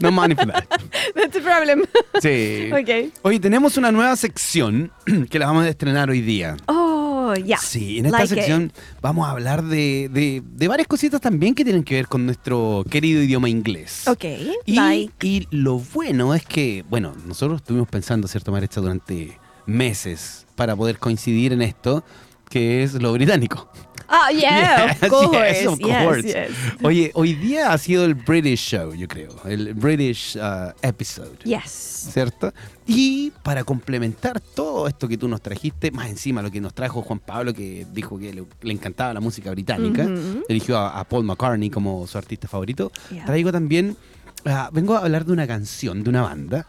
[0.00, 0.64] No money for that.
[1.14, 1.82] That's a problem.
[2.20, 2.70] Sí.
[2.72, 3.12] ok.
[3.22, 4.92] Hoy tenemos una nueva sección
[5.30, 6.56] que la vamos a estrenar hoy día.
[6.66, 6.89] Oh,
[7.36, 7.58] ya.
[7.58, 8.38] Sí, en esta Like it.
[8.40, 12.26] sección vamos a hablar de, de- de varias cositas también que tienen que ver con
[12.26, 14.06] nuestro querido idioma inglés.
[14.08, 14.24] Ok.
[14.66, 15.26] Y, like.
[15.26, 20.98] y lo bueno es que, bueno, nosotros estuvimos pensando, ¿cierto, Marecha, durante meses para poder
[20.98, 22.04] coincidir en esto,
[22.48, 23.70] que es lo británico.
[24.12, 25.60] Ah, yeah, Yes, of course.
[25.60, 26.24] yes, of course.
[26.26, 26.50] yes.
[26.82, 31.38] Oye, hoy día ha sido el British Show, yo creo, el British uh, episode.
[31.44, 32.08] Yes.
[32.12, 32.52] ¿Cierto?
[32.88, 37.02] Y para complementar todo esto que tú nos trajiste, más encima lo que nos trajo
[37.02, 40.08] Juan Pablo, que dijo que le, le encantaba la música británica,
[40.48, 43.24] eligió a, a Paul McCartney como su artista favorito, Yeah.
[43.26, 43.96] traigo también,
[44.44, 46.66] ah, vengo a hablar de una canción, de una banda,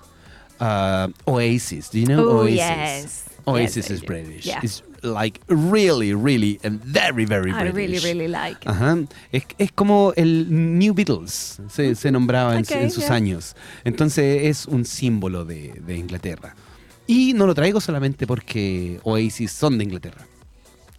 [0.61, 1.89] ah, Oasis.
[1.91, 2.55] Do you know Oh, Oasis?
[2.57, 3.23] yes.
[3.45, 4.05] Oasis Yes, is.
[4.05, 4.45] British.
[4.45, 4.59] Yeah.
[4.63, 7.75] It's like really, really, and very, very I British.
[7.75, 8.59] really, really like.
[8.69, 8.97] Ajá.
[9.31, 10.45] Es, es como el
[10.77, 13.15] New Beatles, se, se nombraba en, su- Ok, en sus yeah.
[13.15, 13.55] años.
[13.83, 16.55] Entonces es un símbolo de, de Inglaterra.
[17.07, 20.27] Y no lo traigo solamente porque Oasis son de Inglaterra,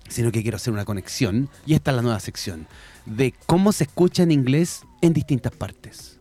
[0.08, 2.66] sino que quiero hacer una conexión, y esta es la nueva sección,
[3.06, 6.18] de cómo se escucha en inglés en distintas partes.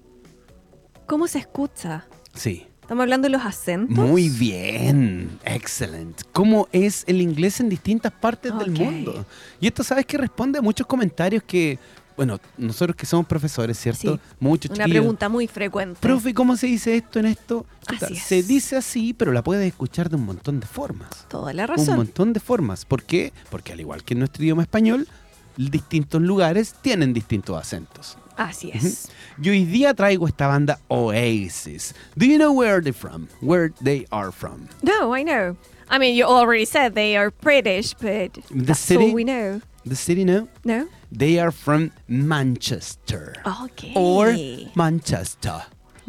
[1.08, 2.06] ¿Cómo se escucha?
[2.36, 2.68] Sí.
[2.92, 3.98] Estamos hablando de los acentos.
[3.98, 6.26] Muy bien, excelente.
[6.34, 9.26] ¿Cómo es el inglés en distintas partes del mundo?
[9.62, 11.80] Y esto, ¿sabes que Responde a muchos comentarios que,
[12.18, 14.16] bueno, nosotros que somos profesores, ¿cierto?
[14.16, 14.20] Sí.
[14.42, 16.02] Muchos Una chiquillos, pregunta muy frecuente.
[16.02, 17.66] Profe, ¿cómo se dice esto en esto?
[17.88, 18.24] Chuta, Así es.
[18.24, 21.30] Se dice así, pero la puedes escuchar de un montón de formas.
[21.30, 21.96] Toda la Un razón.
[21.96, 22.84] montón de formas.
[22.84, 23.32] ¿Por qué?
[23.50, 25.08] Porque al igual que en nuestro idioma español,
[25.56, 28.18] distintos lugares tienen distintos acentos.
[28.42, 29.08] Así es.
[29.42, 31.94] Y hoy día traigo esta banda Oasis.
[32.18, 33.28] Do you know where they're from?
[33.42, 34.68] Where they are from?
[34.82, 35.56] No, I know.
[35.90, 39.06] I mean, you already said they are British, but The that's city?
[39.10, 39.62] all we know.
[39.86, 40.48] The city, no?
[40.64, 40.88] No?
[41.12, 43.36] They are from Manchester.
[43.64, 43.94] Okay.
[43.96, 44.34] Or
[44.76, 45.64] Manchester.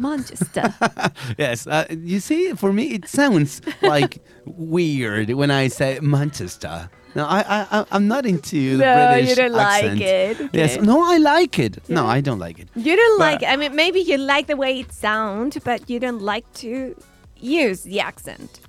[0.07, 0.73] Manchester.
[1.37, 6.89] yes, uh, you see, for me it sounds like weird when I say Manchester.
[7.15, 10.01] No, I, I, I'm not into the No, British you don't like accent.
[10.01, 10.49] it.
[10.51, 11.77] Yes, no, I like it.
[11.87, 12.67] No, I don't like it.
[12.75, 15.99] you don't But- like I mean, maybe you like the way it sounds, but you
[15.99, 16.95] don't like to
[17.39, 18.59] use the accent.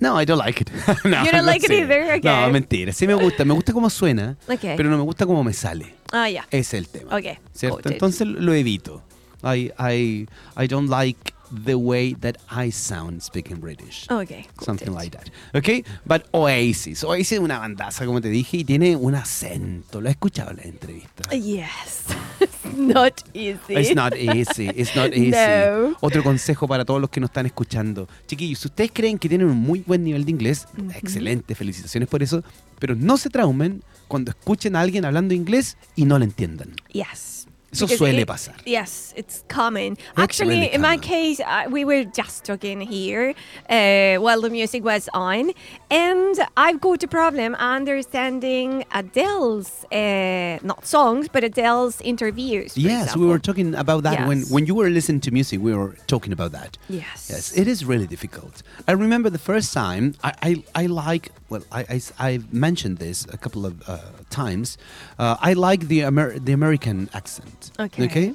[0.00, 0.70] No, I don't like it.
[1.04, 2.04] no, You don't like it either?
[2.18, 2.20] Okay.
[2.22, 2.92] No, mentira.
[2.92, 3.44] Sí me gusta.
[3.44, 4.76] Me gusta cómo suena, Okay.
[4.76, 5.92] pero no me gusta cómo me sale.
[6.12, 6.44] Ah, yeah.
[6.52, 7.16] Es el tema.
[7.16, 7.90] Ok, ¿Cierto?
[7.90, 9.02] Entonces lo evito.
[9.42, 14.06] I, I, I don't like the way that I sound speaking British.
[14.10, 14.46] Okay.
[14.60, 15.30] Something like that.
[15.54, 15.84] ¿Ok?
[16.04, 17.04] But Oasis.
[17.04, 20.00] Oasis es una bandaza, como te dije, y tiene un acento.
[20.00, 21.30] Lo he escuchado en la entrevista.
[21.30, 22.04] Yes.
[22.40, 23.74] it's not easy.
[23.74, 24.68] It's not easy.
[24.74, 25.30] It's not easy.
[25.30, 25.96] No.
[26.00, 28.08] Otro consejo para todos los que nos están escuchando.
[28.26, 32.22] Chiquillos, si ustedes creen que tienen un muy buen nivel de inglés, excelente, felicitaciones por
[32.22, 32.42] eso,
[32.78, 36.74] pero no se traumen cuando escuchen a alguien hablando inglés y no lo entiendan.
[36.92, 37.37] Yes.
[37.70, 38.54] Eso Because suele it- pasar.
[38.64, 39.92] Yes, it's common.
[39.92, 43.34] It's Actually, really in my case, uh, we were just talking here
[43.68, 45.52] uh, while the music was on,
[45.90, 52.70] and I've got a problem understanding Adele's, uh, not songs, but Adele's interviews.
[52.74, 54.50] For Yes, we were talking about that when, Yes.
[54.54, 55.60] when you were listening to music.
[55.60, 56.72] We were talking about that.
[56.88, 57.28] Yes.
[57.32, 58.54] Yes, it is really difficult.
[58.90, 60.50] I remember the first time I, I,
[60.82, 63.98] I like, well, I, I, have mentioned this a couple of uh,
[64.30, 64.78] times.
[65.18, 67.57] Uh, I like the, Amer- the American accent.
[68.06, 68.34] Okay.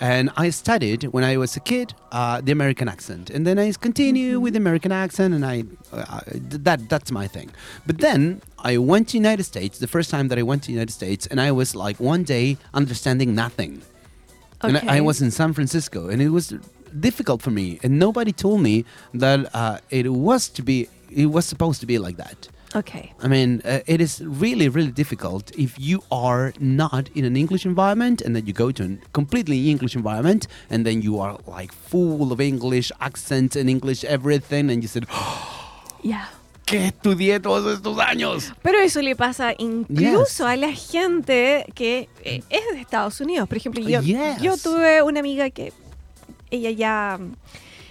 [0.00, 3.70] And I studied when I was a kid uh, the American accent, and then I
[3.72, 6.20] continue with the American accent, and I uh,
[6.66, 7.50] that that's my thing.
[7.86, 10.92] But then I went to United States the first time that I went to United
[11.00, 13.82] States, and I was like one day understanding nothing.
[14.62, 16.54] And I, I was in San Francisco, and it was
[16.98, 21.44] difficult for me, and nobody told me that uh, it was to be, it was
[21.46, 22.48] supposed to be like that.
[22.74, 23.12] Okay.
[23.20, 27.66] I mean, uh, it is really, really difficult if you are not in an English
[27.66, 31.72] environment and then you go to a completely English environment and then you are like
[31.72, 35.04] full of English accent and English everything, and you said,
[36.02, 36.26] Yeah.
[36.64, 38.52] qué estudié todos estos años?
[38.62, 40.52] Pero eso le pasa incluso Yes.
[40.52, 43.48] a la gente que eh, es de Estados Unidos.
[43.48, 44.40] Por ejemplo, yo, Yes.
[44.40, 45.72] yo tuve una amiga que
[46.52, 47.18] ella ya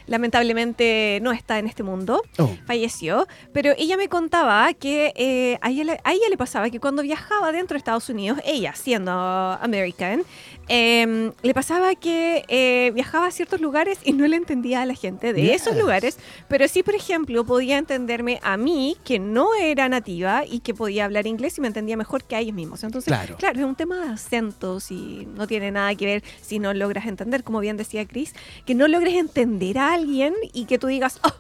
[0.10, 2.50] lamentablemente no está en este mundo, Oh.
[2.65, 6.80] falleció, pero ella me contaba que eh, a, ella, le- a ella le pasaba que
[6.80, 10.24] cuando viajaba dentro de Estados Unidos, ella siendo American,
[10.69, 14.93] em, le pasaba que eh, viajaba a ciertos lugares y no le entendía a la
[14.95, 19.89] gente de esos lugares, pero sí, por ejemplo, podía entenderme a mí, que no era
[19.89, 22.84] nativa y que podía hablar inglés y me entendía mejor que a ellos mismos.
[22.84, 23.36] Entonces, Claro.
[23.38, 27.05] claro, es un tema de acentos y no tiene nada que ver si no logras
[27.08, 28.34] entender, como bien decía Chris,
[28.65, 31.34] que no logres entender a alguien y que tú digas, oh,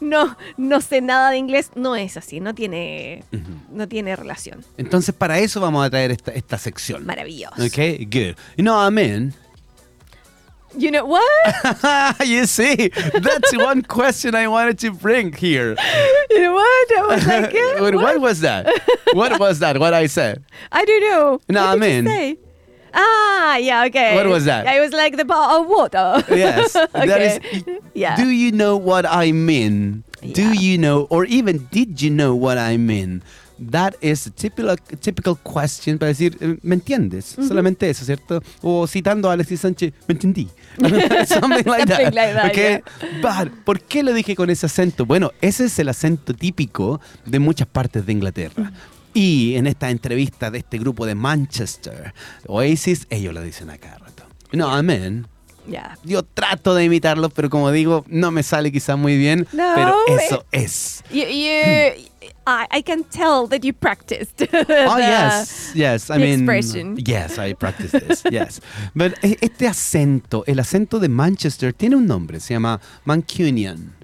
[0.00, 3.24] no, no sé nada de inglés, no es así, no tiene,
[3.70, 4.64] no tiene relación.
[4.76, 7.04] Entonces, para eso vamos a traer esta, esta sección.
[7.06, 7.62] Maravilloso.
[7.64, 8.36] Okay, good.
[8.56, 9.34] You know, I'm in.
[10.76, 11.22] You know what?
[12.26, 15.76] you see, that's one question I wanted to bring here.
[16.30, 16.92] You know what?
[16.96, 18.66] I was like, eh, what, was that?
[19.12, 19.78] What was that?
[19.78, 20.42] What I said?
[20.70, 21.40] I don't know.
[21.50, 22.38] No, what I mean- say?
[22.94, 24.14] Ah, yeah, okay.
[24.14, 24.66] What was that?
[24.66, 26.24] I was like the bottle of water.
[26.28, 26.72] Yes.
[26.92, 27.40] That okay.
[27.52, 27.64] is.
[27.94, 28.16] yeah.
[28.16, 30.04] Do you know what I mean?
[30.22, 33.22] Do you know, or even did you know what I mean?
[33.58, 37.36] That is a typical, typical question para decir, eh, ¿me entiendes?
[37.46, 38.42] Solamente eso, ¿cierto?
[38.60, 40.48] O citando a Alexis Sánchez, ¿me entendí?
[41.26, 41.98] Something like that.
[41.98, 42.82] Something like that, Okay?
[43.20, 45.06] But, ¿por qué lo dije con ese acento?
[45.06, 48.72] Bueno, ese es el acento típico de muchas partes de Inglaterra.
[49.14, 52.14] Y en esta entrevista de este grupo de Manchester,
[52.46, 54.24] Oasis, ellos lo dicen a cada rato.
[54.52, 55.26] No, amén.
[55.66, 55.96] yeah.
[56.04, 59.46] Yo trato de imitarlos, pero como digo, no me sale quizás muy bien.
[59.52, 60.16] No, pero eh.
[60.26, 61.04] eso es.
[61.10, 62.08] You, you
[62.46, 64.40] I, I can tell that you practiced.
[64.52, 66.10] Oh, the- yes, yes.
[66.10, 66.96] I mean, expression.
[66.96, 68.60] yes, I practice this, yes.
[68.94, 73.94] But eh, este acento, el acento de Manchester, tiene un nombre, se llama Mancunian.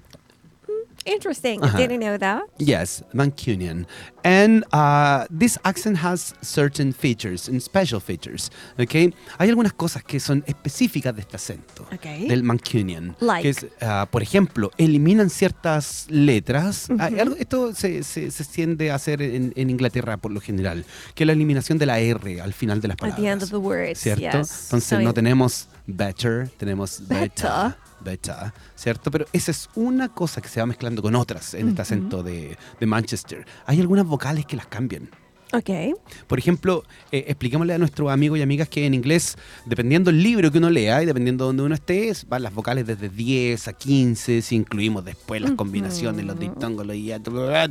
[1.09, 1.61] Interesting.
[1.63, 1.77] Uh-huh.
[1.77, 2.43] Didn't know that.
[2.57, 3.85] Yes, Mancunian.
[4.23, 8.51] And uh, this accent has certain features and special features.
[8.79, 9.13] Okay?
[9.37, 12.27] Hay algunas cosas que son específicas de este acento, Okay.
[12.27, 13.15] del Mancunian.
[13.19, 13.43] Like?
[13.43, 16.89] Que es, uh, por ejemplo, eliminan ciertas letras.
[16.89, 20.85] Algo- esto se, se, se tiende a hacer en, en Inglaterra por lo general,
[21.15, 23.21] que es la eliminación de la R al final de las At palabras.
[23.21, 23.99] the end of the words.
[23.99, 24.21] ¿Cierto?
[24.21, 24.65] Yes.
[24.65, 27.01] Entonces So no tenemos better, tenemos.
[27.07, 27.75] Better.
[28.01, 29.11] Beta, ¿cierto?
[29.11, 32.57] Pero esa es una cosa que se va mezclando con otras en este acento de,
[32.79, 33.45] de Manchester.
[33.65, 35.09] Hay algunas vocales que las cambian.
[35.51, 35.93] Okay.
[36.27, 39.35] Por ejemplo, eh, expliquémosle a nuestros amigos y amigas que en inglés,
[39.65, 42.53] dependiendo del libro que uno lea y dependiendo de donde uno esté, es- van las
[42.53, 47.11] vocales desde 10 a 15, si incluimos después las combinaciones, los diptongos, los y-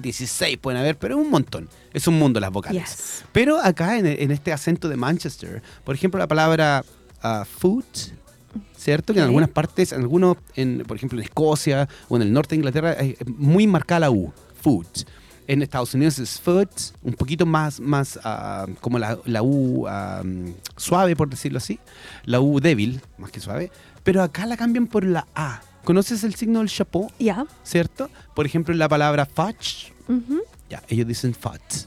[0.00, 1.68] 16 pueden haber, pero es un montón.
[1.92, 2.82] Es un mundo las vocales.
[2.84, 3.24] Yes.
[3.30, 6.84] Pero acá en, en este acento de Manchester, por ejemplo, la palabra
[7.22, 7.84] ah, food,
[8.76, 9.12] ¿cierto?
[9.12, 12.50] Que en algunas partes, en algunos, en, por ejemplo, en Escocia o en el norte
[12.50, 14.86] de Inglaterra, es muy marcada la U, food.
[15.46, 16.68] En Estados Unidos es foot,
[17.02, 20.22] un poquito más, más ah, como la, la U ah,
[20.76, 21.78] suave, por decirlo así.
[22.24, 23.70] La U débil, más que suave.
[24.04, 25.62] Pero acá la cambian por la A.
[25.84, 27.10] ¿Conoces el signo del chapeau?
[27.16, 27.46] Yeah.
[27.62, 28.10] ¿Cierto?
[28.34, 30.40] Por ejemplo, la palabra fudge, Mhm.
[30.68, 31.86] ya, ellos dicen fudge.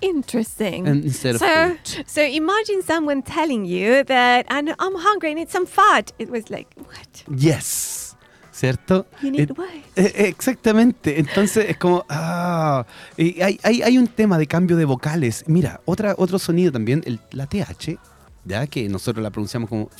[0.00, 0.86] Interesting.
[0.86, 2.04] And instead of so, food.
[2.06, 6.12] so imagine someone telling you that I'm, I'm hungry, I need some fudge.
[6.18, 7.24] It was like, what?
[7.34, 8.14] Yes.
[8.52, 9.04] ¿Cierto?
[9.22, 9.50] You need
[9.96, 11.18] Eh, eh, exactamente.
[11.20, 12.06] Entonces es como.
[12.08, 12.86] Ah,
[13.18, 15.44] y hay, hay, hay un tema de cambio de vocales.
[15.46, 17.98] Mira, otra, otro sonido también, el, la TH,
[18.46, 19.90] ya que nosotros la pronunciamos como.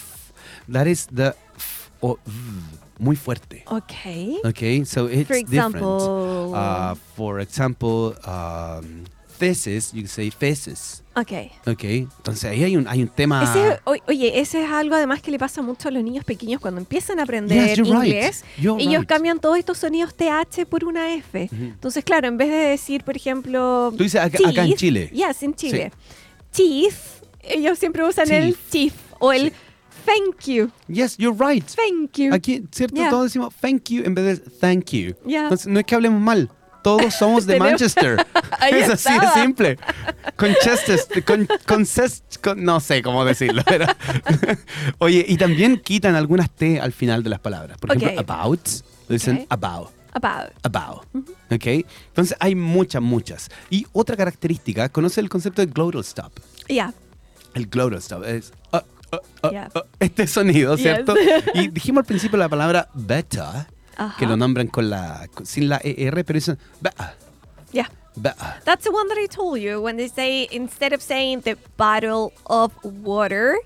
[0.72, 1.34] That is the.
[1.56, 2.18] f o
[2.98, 3.62] muy fuerte.
[3.66, 4.40] Okay.
[4.42, 5.48] Okay, so it's For different.
[5.48, 6.52] example.
[6.54, 9.04] Uh, for example, um,
[9.38, 11.02] thesis, you say feces.
[11.14, 11.50] Okay.
[11.66, 13.42] Okay, entonces ahí hay un, hay un tema.
[13.42, 16.60] Ese, o- oye, ese es algo además que le pasa mucho a los niños pequeños
[16.60, 18.06] cuando empiezan a aprender Yes, you're right.
[18.12, 18.44] inglés.
[18.58, 19.08] You're Ellos right.
[19.08, 21.44] cambian todos estos sonidos TH por una F.
[21.50, 21.54] Ujú.
[21.64, 23.92] Entonces, claro, en vez de decir, por ejemplo.
[23.96, 25.10] Tú dices acá, acá en Chile.
[25.12, 25.90] Yes, en Chile.
[26.52, 26.94] Teeth,
[27.42, 28.92] ellos siempre usan el Teeth.
[28.92, 29.52] teeth o el Sí.
[30.04, 30.70] thank you.
[30.88, 31.64] Yes, you're right.
[31.64, 32.32] Thank you.
[32.34, 32.94] Aquí, ¿cierto?
[32.96, 33.10] Yeah.
[33.10, 35.14] Todos decimos thank you en vez de thank you.
[35.26, 35.44] Yeah.
[35.44, 36.50] Entonces, no es que hablemos mal.
[36.86, 38.24] Todos somos de Manchester.
[38.60, 39.34] Ahí es así de estaba.
[39.42, 39.76] simple.
[40.36, 41.84] Con Chester, con, con,
[42.42, 43.62] con- no sé cómo decirlo.
[43.66, 43.86] pero-
[44.98, 47.76] Oye, y también quitan algunas T al final de las palabras.
[47.78, 48.30] Por ejemplo, Ok.
[48.30, 48.68] about.
[49.08, 49.46] Dicen Ok.
[49.50, 49.90] about.
[50.12, 50.52] About.
[50.62, 51.04] About.
[51.50, 51.66] ¿Ok?
[52.08, 53.50] Entonces hay muchas, muchas.
[53.68, 56.32] Y otra característica, ¿conoce el concepto de glottal stop?
[56.68, 56.94] Yeah.
[57.54, 58.84] El glottal stop es ah,
[59.42, 59.70] ah, Yeah.
[59.74, 60.82] ah, este sonido, Yes.
[60.82, 61.14] ¿cierto?
[61.54, 63.66] Y dijimos al principio la palabra beta,
[63.96, 64.16] Ajá.
[64.18, 66.58] que lo nombran con la sin la ER, pero dicen
[67.72, 67.86] Yeah.
[68.64, 72.32] That's the one that I told you when they say instead of saying the bottle
[72.46, 73.58] of water,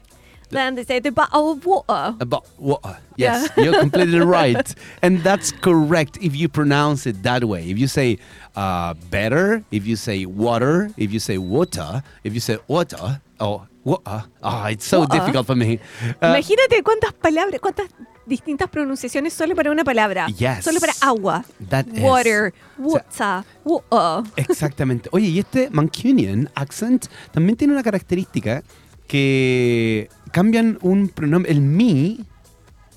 [0.50, 2.16] then they say the bottle of water.
[2.18, 2.98] About water.
[3.16, 4.74] Yes, you're completely right.
[5.02, 7.70] And that's correct if you pronounce it that way.
[7.70, 8.18] If you say
[8.56, 13.68] uh, better, if you say water, if you say water, if you say water, oh,
[13.84, 14.24] water.
[14.42, 15.18] Oh, it's so Water.
[15.18, 15.78] difficult for me.
[16.20, 17.88] Uh, Imagínate cuántas palabras, cuántas
[18.30, 20.26] distintas pronunciaciones solo para una palabra.
[20.28, 20.64] Yes.
[20.64, 21.44] Solo para agua.
[21.68, 21.84] That.
[22.00, 24.32] Water, O water, water.
[24.36, 25.10] Exactamente.
[25.12, 28.62] Oye, y este Mancunian accent también tiene una característica
[29.06, 32.18] que cambian un pronombre, el me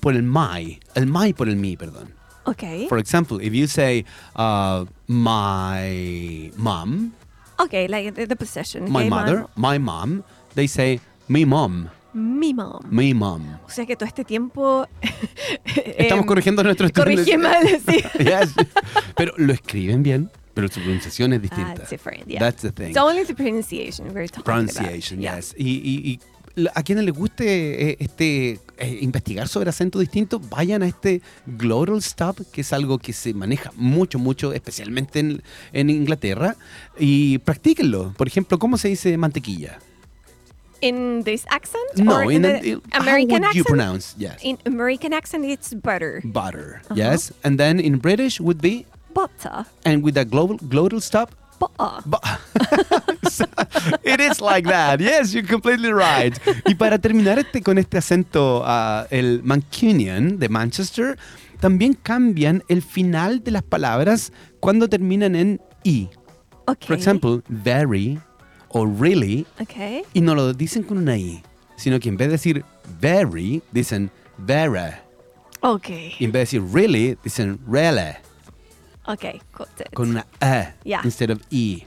[0.00, 0.80] por el my.
[0.94, 2.14] El my por el me, perdón.
[2.44, 2.88] Ok.
[2.88, 4.04] For example, if you say
[4.36, 7.12] uh, my mom,
[7.58, 8.84] Ok, like the, the possession.
[8.90, 10.24] my okay, mother, my mom,
[10.54, 12.80] they say me mom, Mi mom.
[12.90, 13.42] me mom.
[13.66, 14.86] O sea que todo este tiempo.
[15.98, 18.02] Estamos em, corrigiendo nuestro Corrigí mal, sí.
[18.18, 18.54] Yes.
[19.16, 21.74] Pero lo escriben bien, pero su pronunciación es Ah, distinta.
[21.82, 22.38] it's different, yeah.
[22.40, 22.88] That's the thing.
[22.90, 25.22] It's only the pronunciation we're talking Pronunciation, about.
[25.22, 25.36] Yeah.
[25.36, 25.54] yes.
[25.58, 26.20] Y, y- y
[26.56, 31.20] l- a quienes les guste eh, este eh, investigar sobre acentos distintos, vayan a este
[31.46, 35.42] Glottal Stop, que es algo que se maneja mucho, mucho, especialmente en,
[35.72, 36.56] en Inglaterra,
[36.98, 38.12] y practíquenlo.
[38.16, 39.78] Por ejemplo, ¿cómo se dice mantequilla?
[40.80, 41.96] In this accent?
[41.96, 44.14] No, or in the an- American would you pronounce?
[44.18, 44.38] Yes.
[44.42, 46.20] In American accent, it's butter.
[46.24, 46.94] Butter, Uh-huh.
[46.96, 47.32] yes.
[47.42, 49.64] And then in British would be, Butter.
[49.86, 52.38] and with a global, glottal stop, Butter.
[54.04, 55.00] It is like that.
[55.00, 56.36] Yes, you're completely right.
[56.66, 61.16] Y para terminar este, con este acento, ah, el Mancunian de Manchester,
[61.60, 66.08] también cambian el final de las palabras cuando terminan en i.
[66.66, 66.88] Okay.
[66.88, 68.18] Por ejemplo, very
[68.74, 70.02] o really, Okay.
[70.12, 71.42] y no lo dicen con una i,
[71.76, 72.64] sino que en vez de decir
[73.00, 74.92] very, dicen very.
[75.60, 76.12] Okay.
[76.18, 78.14] Y en vez de decir really, dicen really,
[79.06, 79.40] Okay.
[79.52, 79.92] Got it.
[79.94, 81.00] con una e Yeah.
[81.04, 81.86] instead of i.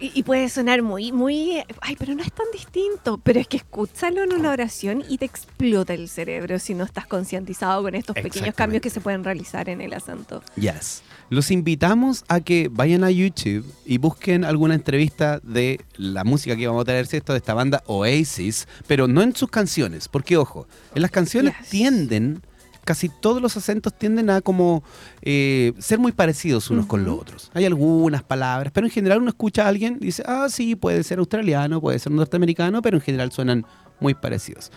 [0.00, 1.62] Y, y puede sonar muy, muy.
[1.80, 3.18] Ay, pero no es tan distinto.
[3.22, 7.06] Pero es que escúchalo en una oración y te explota el cerebro si no estás
[7.06, 10.42] concientizado con estos pequeños cambios que se pueden realizar en el acento.
[10.56, 11.02] Yes.
[11.30, 16.66] Los invitamos a que vayan a YouTube y busquen alguna entrevista de la música que
[16.66, 17.32] vamos a traer, ¿cierto?
[17.32, 21.68] De esta banda Oasis, pero no en sus canciones, porque ojo, en las canciones Yes.
[21.70, 22.42] tienden,
[22.88, 24.82] casi todos los acentos tienden a como
[25.20, 27.50] eh, ser muy parecidos unos con los otros.
[27.52, 31.04] Hay algunas palabras, pero en general uno escucha a alguien y dice, ah, sí, puede
[31.04, 33.66] ser australiano, puede ser norteamericano, pero en general suenan
[34.00, 34.72] muy parecidos.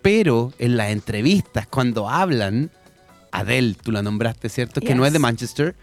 [0.00, 2.70] Pero en las entrevistas, cuando hablan,
[3.32, 4.80] Adele, tú la nombraste, ¿cierto?
[4.80, 5.18] Que no es de.
[5.18, 5.74] Manchester,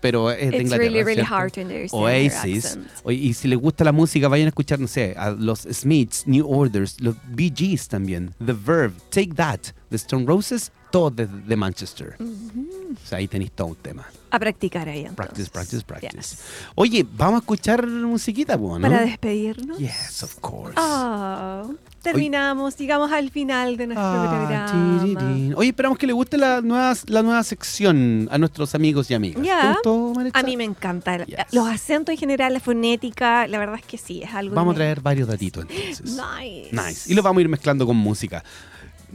[0.00, 0.88] pero es de It's Inglaterra.
[0.88, 2.78] really, really Oasis.
[3.04, 6.26] Oye, Y si les gusta la música, vayan a escuchar, no sé, a los Smiths,
[6.26, 11.26] New Orders, los Bee Gees también, The Verve, Take That, The Stone Roses, todos de,
[11.26, 12.16] de Manchester.
[12.20, 14.06] O sea, ahí tenéis todo un tema.
[14.30, 15.48] A practicar ahí entonces.
[15.48, 16.16] Practice, practice, practice.
[16.36, 16.38] Yes.
[16.74, 18.80] Oye, vamos a escuchar musiquita, ¿no?
[18.80, 19.78] Para despedirnos.
[19.78, 20.74] Yes, of course.
[20.76, 21.72] Oh,
[22.02, 25.56] terminamos, llegamos al final de nuestro Ah, programa.
[25.56, 29.42] Oye, esperamos que le guste la nueva, la nueva sección a nuestros amigos y amigas.
[29.44, 29.60] Ya.
[29.60, 30.38] ¿Te gustó, Maritza?
[30.38, 31.24] A mí me encanta.
[31.24, 31.38] Yes.
[31.52, 34.76] Los acentos en general, la fonética, la verdad es que sí, es algo Vamos a
[34.76, 36.02] traer varios datitos entonces.
[36.02, 36.70] Nice.
[36.72, 37.12] Nice.
[37.12, 38.42] Y lo vamos a ir mezclando con música.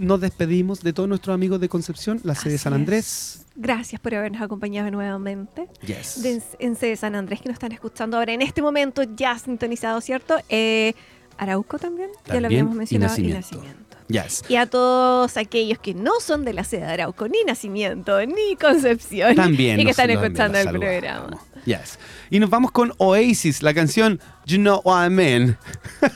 [0.02, 2.80] Nos despedimos de todos nuestros amigos de Concepción, la sede de San es.
[2.80, 3.46] Andrés.
[3.56, 5.68] Gracias por habernos acompañado nuevamente.
[5.86, 6.24] Yes.
[6.24, 10.02] De, en sede San Andrés, que nos están escuchando ahora en este momento ya sintonizado,
[10.02, 10.38] ¿cierto?
[10.50, 10.96] Eh,
[11.38, 13.14] Arauco también, ya lo También, habíamos y mencionado.
[13.14, 13.58] y Nacimiento.
[13.58, 13.91] Nacimiento.
[14.12, 14.44] Yes.
[14.50, 18.56] Y a todos aquellos que no son de la sede de Arauco, ni Nacimiento, ni
[18.60, 19.80] Concepción, También.
[19.80, 21.40] y que están escuchando el programa.
[21.66, 22.00] Yes.
[22.30, 25.58] Y nos vamos con Oasis, la canción You Know What I Mean.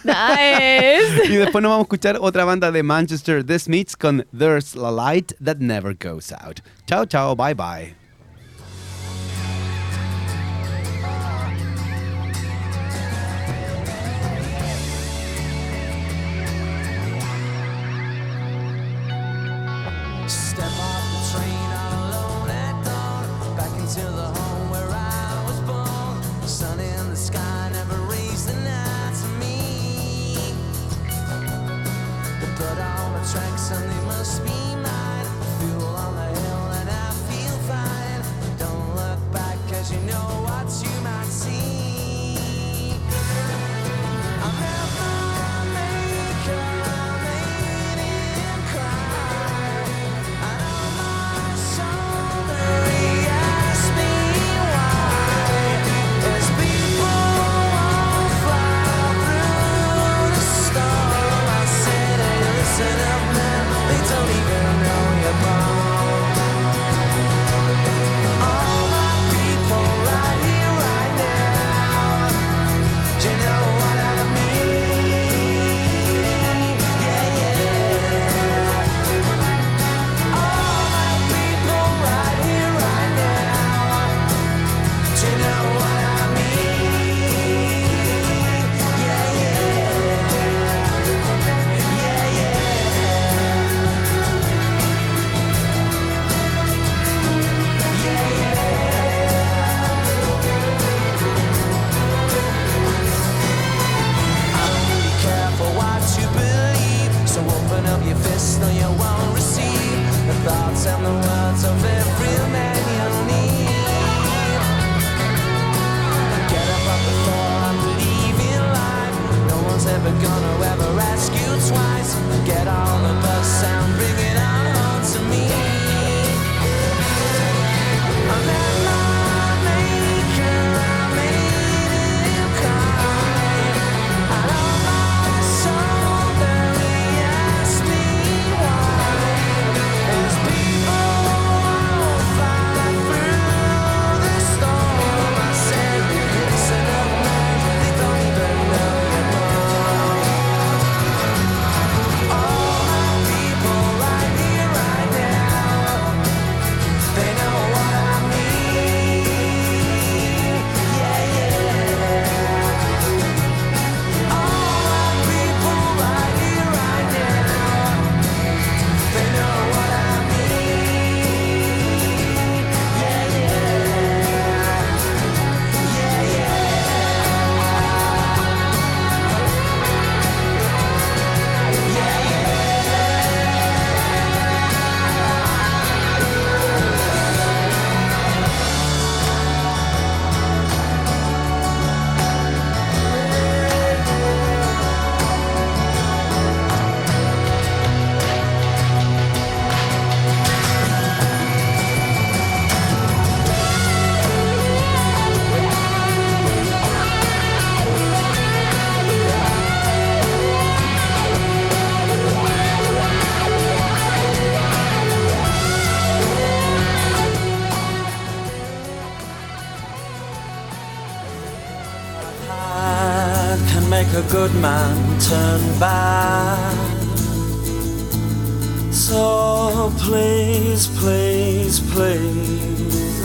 [0.04, 1.26] Nice.
[1.30, 4.92] y después nos vamos a escuchar otra banda de Manchester, The Smiths, con There's a
[4.92, 6.62] Light That Never Goes Out.
[6.88, 8.05] Chao, chao, bye, bye.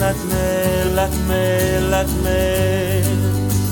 [0.01, 3.03] Let me, let me, let me,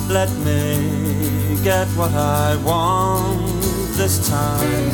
[0.07, 3.63] let me get what I want
[3.97, 4.91] this time.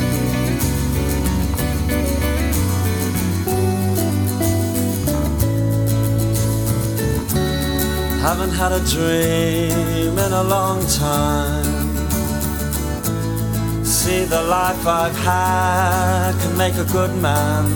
[8.22, 11.86] Haven't had a dream in a long time.
[13.84, 17.66] See, the life I've had can make a good man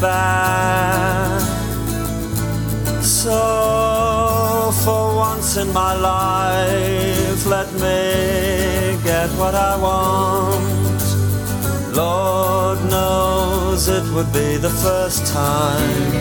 [0.00, 1.59] bad.
[3.10, 11.02] So, for once in my life, let me get what I want.
[11.94, 16.12] Lord knows it would be the first time.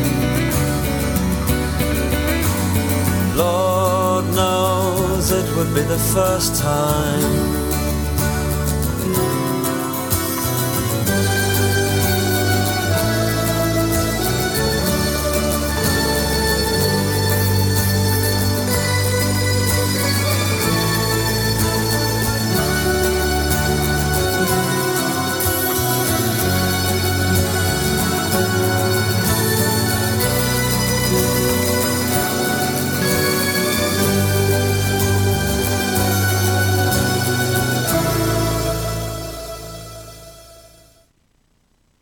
[3.38, 7.59] Lord knows it would be the first time